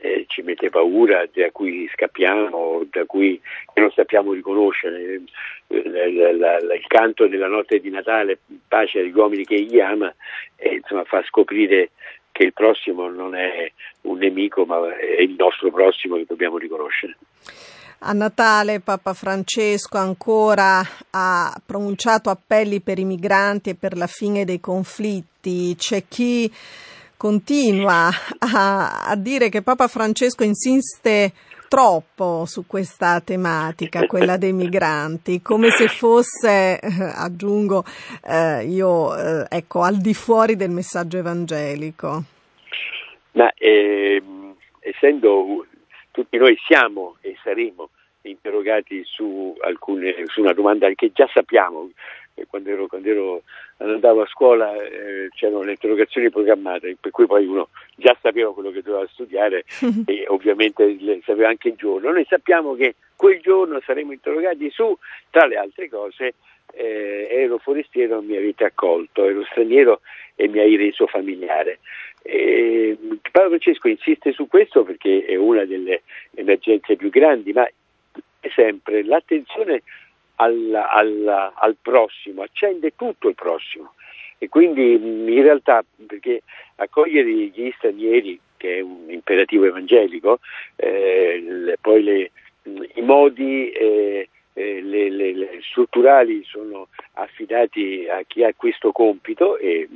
eh, 0.00 0.24
ci 0.28 0.42
mette 0.42 0.70
paura, 0.70 1.26
da 1.32 1.50
cui 1.50 1.88
scappiamo, 1.92 2.86
da 2.90 3.04
cui 3.04 3.40
non 3.74 3.90
sappiamo 3.92 4.32
riconoscere. 4.32 5.22
Eh, 5.68 5.82
la, 5.88 6.32
la, 6.32 6.60
la, 6.60 6.74
il 6.74 6.86
canto 6.86 7.26
della 7.26 7.48
notte 7.48 7.80
di 7.80 7.90
Natale, 7.90 8.38
pace 8.68 9.00
agli 9.00 9.12
uomini 9.12 9.44
che 9.44 9.54
egli 9.54 9.80
ama, 9.80 10.14
eh, 10.56 10.76
insomma, 10.76 11.04
fa 11.04 11.22
scoprire 11.24 11.90
che 12.32 12.44
il 12.44 12.52
prossimo 12.52 13.08
non 13.08 13.34
è 13.34 13.70
un 14.02 14.18
nemico, 14.18 14.64
ma 14.64 14.96
è 14.96 15.22
il 15.22 15.34
nostro 15.38 15.70
prossimo 15.70 16.16
che 16.16 16.26
dobbiamo 16.28 16.58
riconoscere. 16.58 17.16
A 18.00 18.12
Natale 18.12 18.80
Papa 18.80 19.14
Francesco 19.14 19.96
ancora 19.96 20.82
ha 21.10 21.60
pronunciato 21.64 22.28
appelli 22.28 22.80
per 22.80 22.98
i 22.98 23.04
migranti 23.04 23.70
e 23.70 23.74
per 23.74 23.96
la 23.96 24.06
fine 24.06 24.44
dei 24.44 24.60
conflitti. 24.60 25.74
C'è 25.76 26.04
chi 26.06 26.52
continua 27.16 28.08
a, 28.38 29.04
a 29.06 29.16
dire 29.16 29.48
che 29.48 29.62
Papa 29.62 29.88
Francesco 29.88 30.44
insiste 30.44 31.32
troppo 31.68 32.44
su 32.46 32.66
questa 32.66 33.20
tematica, 33.20 34.06
quella 34.06 34.36
dei 34.36 34.52
migranti, 34.54 35.42
come 35.42 35.70
se 35.70 35.88
fosse, 35.88 36.78
eh, 36.78 36.88
aggiungo 37.14 37.84
eh, 38.24 38.64
io, 38.66 39.16
eh, 39.16 39.46
ecco, 39.48 39.82
al 39.82 39.96
di 39.96 40.14
fuori 40.14 40.56
del 40.56 40.70
messaggio 40.70 41.18
evangelico. 41.18 42.22
Ma 43.32 43.52
eh, 43.54 44.22
essendo 44.80 45.66
tutti 46.10 46.36
noi 46.38 46.56
siamo 46.66 47.16
e 47.20 47.36
saremo 47.42 47.90
interrogati 48.22 49.02
su, 49.04 49.54
alcune, 49.62 50.14
su 50.26 50.40
una 50.40 50.52
domanda 50.52 50.88
che 50.94 51.12
già 51.12 51.28
sappiamo, 51.32 51.90
quando, 52.48 52.70
ero, 52.70 52.86
quando 52.86 53.08
ero, 53.08 53.42
andavo 53.78 54.22
a 54.22 54.26
scuola 54.26 54.74
eh, 54.82 55.28
c'erano 55.34 55.62
le 55.62 55.72
interrogazioni 55.72 56.30
programmate, 56.30 56.96
per 57.00 57.10
cui 57.10 57.26
poi 57.26 57.46
uno 57.46 57.68
già 57.96 58.16
sapeva 58.20 58.52
quello 58.52 58.70
che 58.70 58.82
doveva 58.82 59.06
studiare 59.08 59.64
e 60.06 60.24
ovviamente 60.28 60.98
sapeva 61.24 61.48
anche 61.48 61.68
il 61.68 61.76
giorno. 61.76 62.10
Noi 62.10 62.26
sappiamo 62.28 62.74
che 62.74 62.96
quel 63.16 63.40
giorno 63.40 63.80
saremo 63.84 64.12
interrogati 64.12 64.70
su, 64.70 64.96
tra 65.30 65.46
le 65.46 65.56
altre 65.56 65.88
cose, 65.88 66.34
eh, 66.74 67.28
ero 67.30 67.58
forestiero 67.58 68.18
e 68.18 68.22
mi 68.22 68.36
avete 68.36 68.64
accolto, 68.64 69.24
ero 69.24 69.44
straniero 69.44 70.00
e 70.34 70.48
mi 70.48 70.58
hai 70.58 70.76
reso 70.76 71.06
familiare. 71.06 71.78
E 72.22 72.98
Paolo 73.30 73.50
Francesco 73.50 73.88
insiste 73.88 74.32
su 74.32 74.48
questo 74.48 74.82
perché 74.82 75.24
è 75.24 75.36
una 75.36 75.64
delle 75.64 76.02
emergenze 76.34 76.96
più 76.96 77.08
grandi, 77.08 77.52
ma 77.52 77.66
sempre 78.54 79.04
l'attenzione 79.04 79.82
al, 80.36 80.74
al, 80.74 81.52
al 81.54 81.76
prossimo, 81.80 82.42
accende 82.42 82.94
tutto 82.96 83.28
il 83.28 83.34
prossimo. 83.34 83.94
E 84.38 84.48
quindi 84.48 84.92
in 84.92 85.42
realtà 85.42 85.84
perché 86.06 86.42
accogliere 86.76 87.30
gli 87.30 87.72
stranieri 87.76 88.38
che 88.56 88.78
è 88.78 88.80
un 88.80 89.06
imperativo 89.08 89.64
evangelico 89.64 90.40
eh, 90.76 91.76
poi 91.80 92.02
le, 92.02 92.30
i 92.94 93.02
modi 93.02 93.70
eh, 93.70 94.28
eh, 94.52 94.80
le, 94.80 95.10
le, 95.10 95.34
le 95.34 95.58
strutturali 95.62 96.42
sono 96.44 96.88
affidati 97.14 98.06
a 98.08 98.22
chi 98.26 98.42
ha 98.42 98.52
questo 98.56 98.92
compito 98.92 99.58
e, 99.58 99.88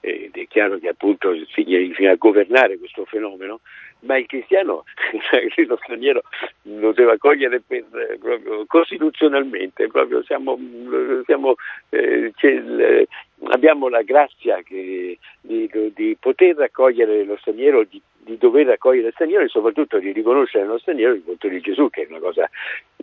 ed 0.00 0.36
è 0.36 0.46
chiaro 0.46 0.78
che 0.78 0.88
appunto 0.88 1.34
significa 1.46 2.14
governare 2.14 2.78
questo 2.78 3.04
fenomeno 3.06 3.60
ma 4.00 4.18
il 4.18 4.26
cristiano, 4.26 4.84
lo 5.66 5.76
straniero, 5.82 6.22
lo 6.62 6.92
deve 6.92 7.12
accogliere 7.12 7.60
per, 7.60 7.84
proprio 8.18 8.64
costituzionalmente, 8.66 9.88
proprio 9.88 10.22
siamo, 10.24 10.58
siamo, 11.24 11.54
eh, 11.90 12.32
abbiamo 13.48 13.88
la 13.88 14.02
grazia 14.02 14.62
che, 14.62 15.18
di, 15.40 15.70
di, 15.94 16.16
poter 16.18 16.60
accogliere 16.60 17.24
lo 17.24 17.36
straniero, 17.38 17.84
di, 17.84 18.00
di, 18.18 18.36
dover 18.38 18.68
accogliere 18.70 19.06
lo 19.06 19.12
straniero 19.12 19.44
e 19.44 19.48
soprattutto 19.48 19.98
di 19.98 20.12
riconoscere 20.12 20.66
lo 20.66 20.78
straniero 20.78 21.14
il 21.14 21.22
volto 21.22 21.48
di 21.48 21.60
Gesù, 21.60 21.88
che 21.90 22.02
è 22.02 22.06
una 22.08 22.20
cosa 22.20 22.48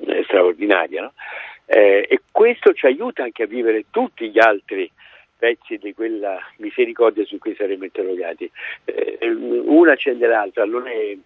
eh, 0.06 0.24
straordinaria. 0.24 1.02
No? 1.02 1.14
Eh, 1.66 2.06
e 2.10 2.22
questo 2.32 2.74
ci 2.74 2.86
aiuta 2.86 3.24
anche 3.24 3.44
a 3.44 3.48
vivere 3.48 3.86
tutti 3.89 4.30
gli 4.30 4.39
altri 4.39 4.89
pezzi 5.44 5.78
di 5.78 5.94
quella 5.94 6.39
misericordia 6.60 7.26
su 7.26 7.38
cui 7.38 7.54
saremmo 7.54 7.84
interrogati. 7.84 8.50
Eh, 8.86 9.18
una 9.66 9.91
accende 9.91 10.26
l'altra, 10.26 10.64
non 10.64 10.88
è 10.88 11.18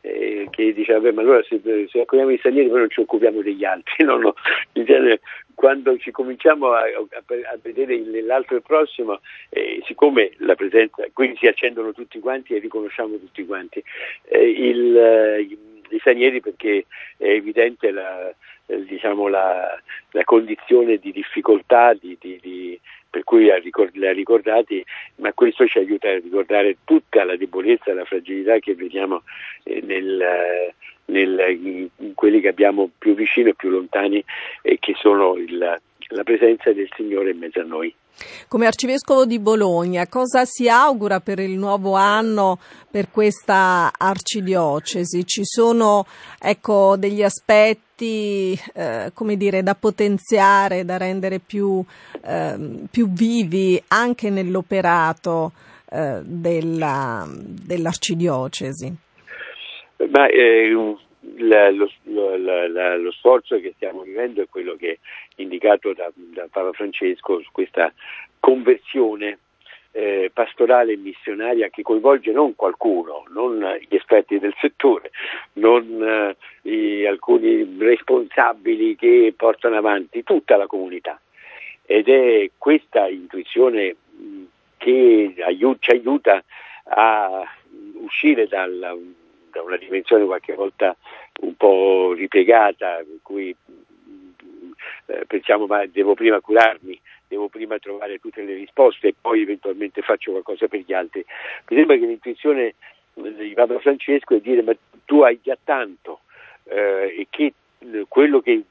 eh, 0.00 0.46
che 0.48 0.72
diceva, 0.72 1.10
ma 1.10 1.22
allora 1.22 1.42
se, 1.42 1.60
se 1.90 2.00
accogliamo 2.00 2.30
gli 2.30 2.36
stranieri 2.38 2.68
poi 2.68 2.78
non 2.78 2.90
ci 2.90 3.00
occupiamo 3.00 3.42
degli 3.42 3.64
altri, 3.64 4.04
no, 4.06 4.16
no. 4.16 4.34
Genere, 4.70 5.22
quando 5.56 5.98
ci 5.98 6.12
cominciamo 6.12 6.70
a, 6.70 6.82
a, 6.82 7.22
a 7.52 7.58
vedere 7.60 8.00
l'altro 8.22 8.54
e 8.54 8.58
il 8.58 8.64
prossimo, 8.64 9.18
eh, 9.48 9.82
siccome 9.86 10.30
la 10.36 10.54
presenza, 10.54 11.04
quindi 11.12 11.38
si 11.38 11.48
accendono 11.48 11.92
tutti 11.92 12.20
quanti 12.20 12.54
e 12.54 12.60
riconosciamo 12.60 13.18
tutti 13.18 13.44
quanti, 13.44 13.82
eh, 14.28 14.50
il, 14.50 15.58
eh, 15.90 15.94
gli 15.94 15.98
stranieri 15.98 16.40
perché 16.40 16.86
è 17.16 17.28
evidente 17.28 17.90
la, 17.90 18.32
eh, 18.66 18.84
diciamo 18.84 19.28
la, 19.28 19.80
la 20.10 20.24
condizione 20.24 20.96
di 20.96 21.12
difficoltà, 21.12 21.94
di, 21.94 22.16
di, 22.20 22.38
di 22.40 22.80
per 23.10 23.22
cui 23.22 23.44
li 23.44 24.06
ha 24.06 24.12
ricordati, 24.12 24.84
ma 25.16 25.32
questo 25.32 25.66
ci 25.68 25.78
aiuta 25.78 26.08
a 26.08 26.18
ricordare 26.18 26.78
tutta 26.84 27.22
la 27.22 27.36
debolezza 27.36 27.92
e 27.92 27.94
la 27.94 28.04
fragilità 28.04 28.58
che 28.58 28.74
vediamo 28.74 29.22
eh, 29.62 29.80
nel, 29.82 30.72
nel, 31.04 31.90
in 31.98 32.14
quelli 32.14 32.40
che 32.40 32.48
abbiamo 32.48 32.90
più 32.98 33.14
vicino 33.14 33.50
e 33.50 33.54
più 33.54 33.70
lontani 33.70 34.24
e 34.62 34.78
che 34.80 34.94
sono 34.96 35.36
il, 35.36 35.80
la 36.08 36.22
presenza 36.22 36.72
del 36.72 36.88
Signore 36.96 37.30
in 37.30 37.38
mezzo 37.38 37.60
a 37.60 37.64
noi. 37.64 37.94
Come 38.48 38.66
arcivescovo 38.66 39.24
di 39.24 39.40
Bologna, 39.40 40.06
cosa 40.06 40.44
si 40.44 40.68
augura 40.68 41.20
per 41.20 41.40
il 41.40 41.58
nuovo 41.58 41.94
anno 41.94 42.58
per 42.88 43.10
questa 43.10 43.90
arcidiocesi? 43.96 45.26
Ci 45.26 45.44
sono 45.44 46.06
ecco, 46.40 46.96
degli 46.96 47.22
aspetti 47.22 48.58
eh, 48.74 49.10
come 49.12 49.36
dire, 49.36 49.62
da 49.62 49.74
potenziare, 49.74 50.84
da 50.84 50.96
rendere 50.96 51.40
più, 51.40 51.84
eh, 52.24 52.86
più 52.90 53.08
vivi 53.08 53.82
anche 53.88 54.30
nell'operato 54.30 55.52
eh, 55.90 56.20
della, 56.22 57.26
dell'arcidiocesi? 57.28 58.94
Ma, 60.10 60.26
eh, 60.28 60.72
la, 61.38 61.70
lo, 61.70 61.88
la, 62.04 62.96
lo, 62.96 63.10
sforzo 63.12 63.58
che 63.60 63.72
stiamo 63.76 64.02
vivendo 64.02 64.42
è 64.42 64.48
quello 64.48 64.76
che 64.76 64.98
è 65.34 65.40
indicato 65.40 65.92
da, 65.92 66.10
da 66.14 66.46
Papa 66.50 66.72
Francesco 66.72 67.40
su 67.40 67.48
questa 67.52 67.92
conversione 68.40 69.38
eh, 69.92 70.30
pastorale 70.34 70.92
e 70.92 70.96
missionaria 70.96 71.68
che 71.68 71.82
coinvolge 71.82 72.32
non 72.32 72.56
qualcuno, 72.56 73.24
non 73.28 73.60
gli 73.88 73.94
esperti 73.94 74.38
del 74.40 74.54
settore, 74.60 75.10
non 75.54 76.36
eh, 76.62 76.68
i, 76.68 77.06
alcuni 77.06 77.76
responsabili 77.78 78.96
che 78.96 79.32
portano 79.36 79.76
avanti 79.76 80.24
tutta 80.24 80.56
la 80.56 80.66
comunità. 80.66 81.20
Ed 81.86 82.08
è 82.08 82.50
questa 82.58 83.08
intuizione 83.08 83.94
che 84.78 85.34
aiut- 85.38 85.80
ci 85.80 85.90
aiuta 85.92 86.42
a 86.86 87.42
uscire 87.94 88.46
dalla 88.48 88.96
da 89.54 89.62
una 89.62 89.76
dimensione 89.76 90.24
qualche 90.24 90.54
volta 90.54 90.96
un 91.42 91.54
po' 91.54 92.12
ripiegata, 92.12 92.96
per 92.96 93.18
cui 93.22 93.54
eh, 95.06 95.24
pensiamo 95.26 95.66
ma 95.66 95.86
devo 95.86 96.14
prima 96.14 96.40
curarmi, 96.40 97.00
devo 97.28 97.48
prima 97.48 97.78
trovare 97.78 98.18
tutte 98.18 98.42
le 98.42 98.54
risposte 98.54 99.08
e 99.08 99.14
poi 99.18 99.42
eventualmente 99.42 100.02
faccio 100.02 100.32
qualcosa 100.32 100.66
per 100.66 100.80
gli 100.80 100.92
altri. 100.92 101.24
Mi 101.68 101.76
sembra 101.76 101.96
che 101.96 102.06
l'intuizione 102.06 102.74
di 103.14 103.52
Papa 103.54 103.78
Francesco 103.78 104.34
è 104.34 104.40
dire 104.40 104.62
ma 104.62 104.74
tu 105.04 105.20
hai 105.22 105.38
già 105.40 105.56
tanto 105.62 106.20
eh, 106.64 107.14
e 107.16 107.26
che 107.30 107.54
quello 108.08 108.40
che, 108.40 108.62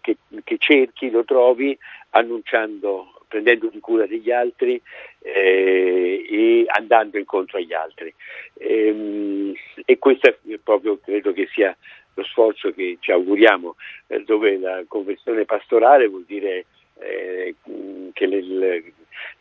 che, 0.00 0.16
che 0.42 0.56
cerchi 0.58 1.10
lo 1.10 1.24
trovi 1.24 1.78
annunciando 2.10 3.21
prendendoti 3.32 3.80
cura 3.80 4.06
degli 4.06 4.30
altri 4.30 4.80
eh, 5.22 6.26
e 6.28 6.64
andando 6.66 7.16
incontro 7.16 7.56
agli 7.56 7.72
altri. 7.72 8.12
E, 8.58 8.86
ehm, 8.86 9.54
e 9.86 9.98
questo 9.98 10.28
è 10.28 10.58
proprio 10.62 10.98
credo 10.98 11.32
che 11.32 11.48
sia 11.50 11.74
lo 12.14 12.24
sforzo 12.24 12.72
che 12.72 12.98
ci 13.00 13.10
auguriamo, 13.10 13.76
eh, 14.08 14.22
dove 14.24 14.58
la 14.58 14.84
conversione 14.86 15.46
pastorale 15.46 16.08
vuol 16.08 16.24
dire 16.26 16.66
eh, 16.98 17.54
che 18.12 18.26
le, 18.26 18.92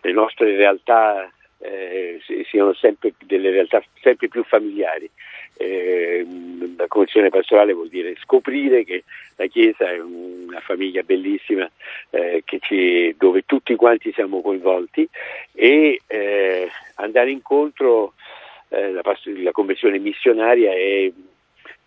le, 0.02 0.12
nostre 0.14 0.56
realtà 0.56 1.30
eh, 1.62 2.20
siano 2.50 2.74
sempre 2.74 3.14
delle 3.26 3.52
realtà 3.52 3.84
sempre 4.02 4.28
più 4.28 4.44
familiari. 4.44 5.10
Eh, 5.58 6.26
la 6.78 6.88
convenzione 6.88 7.30
pastorale 7.30 7.74
vuol 7.74 7.90
dire 7.90 8.16
scoprire 8.22 8.84
che 8.84 9.04
la 9.36 9.46
Chiesa 9.46 9.90
è 9.90 10.00
una 10.00 10.60
famiglia 10.60 11.04
bellissima 11.04 11.70
eh, 12.10 12.44
ci, 12.62 13.16
dove 13.18 13.44
tutti 13.46 13.76
quanti 13.76 14.12
siamo 14.14 14.42
coinvolti 14.42 15.08
e 15.54 16.02
eh, 16.08 16.70
andare 16.96 17.32
incontro, 17.32 18.14
eh, 18.70 18.92
la, 18.92 19.02
la 19.04 19.52
convenzione 19.52 20.00
missionaria 20.00 20.72
è 20.72 21.12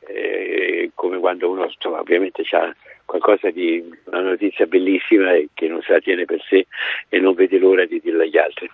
eh, 0.07 0.91
come 0.95 1.19
quando 1.19 1.51
uno 1.51 1.65
insomma, 1.65 2.01
ovviamente 2.01 2.43
ha 2.51 2.75
qualcosa 3.05 3.51
di 3.51 3.85
una 4.05 4.21
notizia 4.21 4.67
bellissima 4.67 5.33
e 5.33 5.49
che 5.53 5.69
non 5.69 5.83
se 5.83 5.93
la 5.93 6.01
tiene 6.01 6.25
per 6.25 6.43
sé 6.49 6.67
e 7.09 7.19
non 7.19 7.35
vede 7.35 7.59
l'ora 7.59 7.85
di 7.85 8.01
dirla 8.01 8.23
agli 8.23 8.39
altri. 8.39 8.71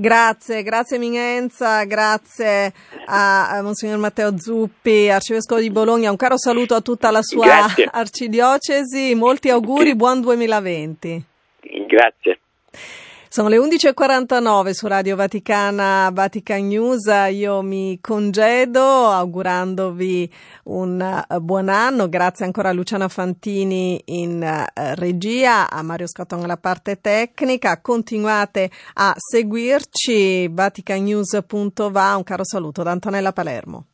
Grazie, 0.00 0.62
grazie 0.62 0.96
Minenza, 0.96 1.84
grazie 1.84 2.72
a, 3.04 3.60
Monsignor 3.62 3.98
Matteo 3.98 4.38
Zuppi, 4.38 5.10
Arcivescovo 5.10 5.60
di 5.60 5.70
Bologna. 5.70 6.08
Un 6.08 6.16
caro 6.16 6.38
saluto 6.38 6.74
a 6.74 6.80
tutta 6.80 7.10
la 7.10 7.20
sua 7.20 7.44
grazie. 7.44 7.84
arcidiocesi. 7.84 9.14
Molti 9.14 9.50
auguri, 9.50 9.94
buon 9.94 10.22
2020. 10.22 11.22
Grazie. 11.86 12.40
Sono 13.32 13.46
le 13.46 13.58
11.49 13.58 14.70
su 14.72 14.88
Radio 14.88 15.14
Vaticana, 15.14 16.10
Vatican 16.12 16.66
News. 16.66 17.04
Io 17.30 17.62
mi 17.62 18.00
congedo 18.00 18.82
augurandovi 18.82 20.28
un 20.64 21.00
eh, 21.00 21.38
buon 21.38 21.68
anno. 21.68 22.08
Grazie 22.08 22.46
ancora 22.46 22.70
a 22.70 22.72
Luciana 22.72 23.06
Fantini 23.06 24.02
in 24.06 24.42
eh, 24.42 24.66
regia, 24.96 25.70
a 25.70 25.80
Mario 25.82 26.08
Scotton 26.08 26.42
alla 26.42 26.56
parte 26.56 27.00
tecnica. 27.00 27.80
Continuate 27.80 28.68
a 28.94 29.14
seguirci. 29.16 30.48
Vaticanews.va. 30.48 32.16
Un 32.16 32.24
caro 32.24 32.44
saluto 32.44 32.82
da 32.82 32.90
Antonella 32.90 33.32
Palermo. 33.32 33.86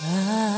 Ah. 0.00 0.57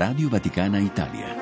Radio 0.00 0.30
Vaticana 0.30 0.80
Italia. 0.80 1.39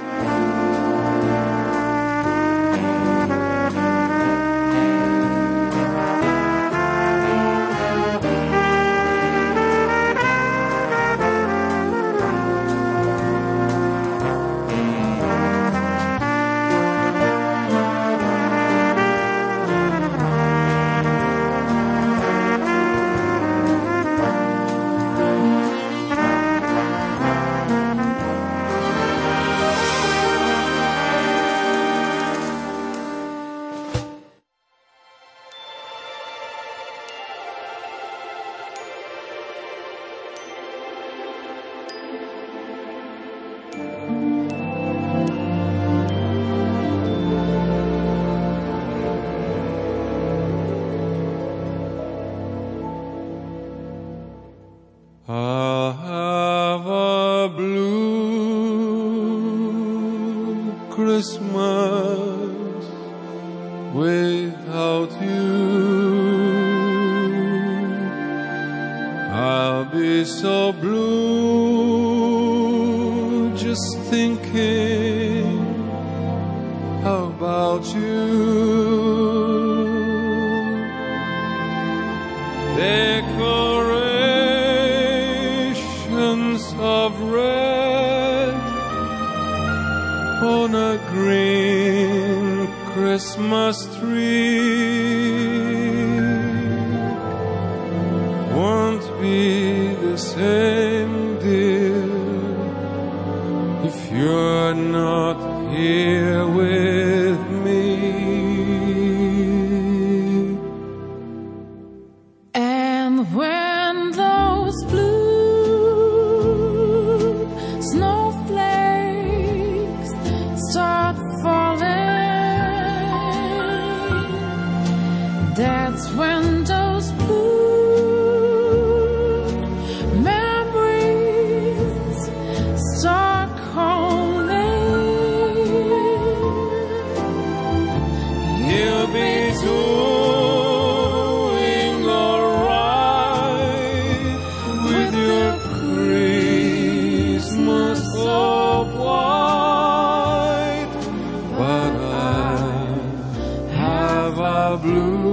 blue. 154.79 155.28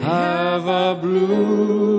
have 0.00 0.66
a 0.66 0.94
blue. 1.00 1.95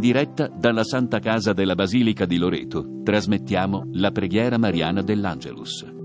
In 0.00 0.06
diretta 0.06 0.48
dalla 0.48 0.82
Santa 0.82 1.18
Casa 1.18 1.52
della 1.52 1.74
Basilica 1.74 2.24
di 2.24 2.38
Loreto 2.38 3.02
trasmettiamo 3.04 3.90
la 3.92 4.10
preghiera 4.10 4.56
mariana 4.56 5.02
dell'Angelus. 5.02 5.99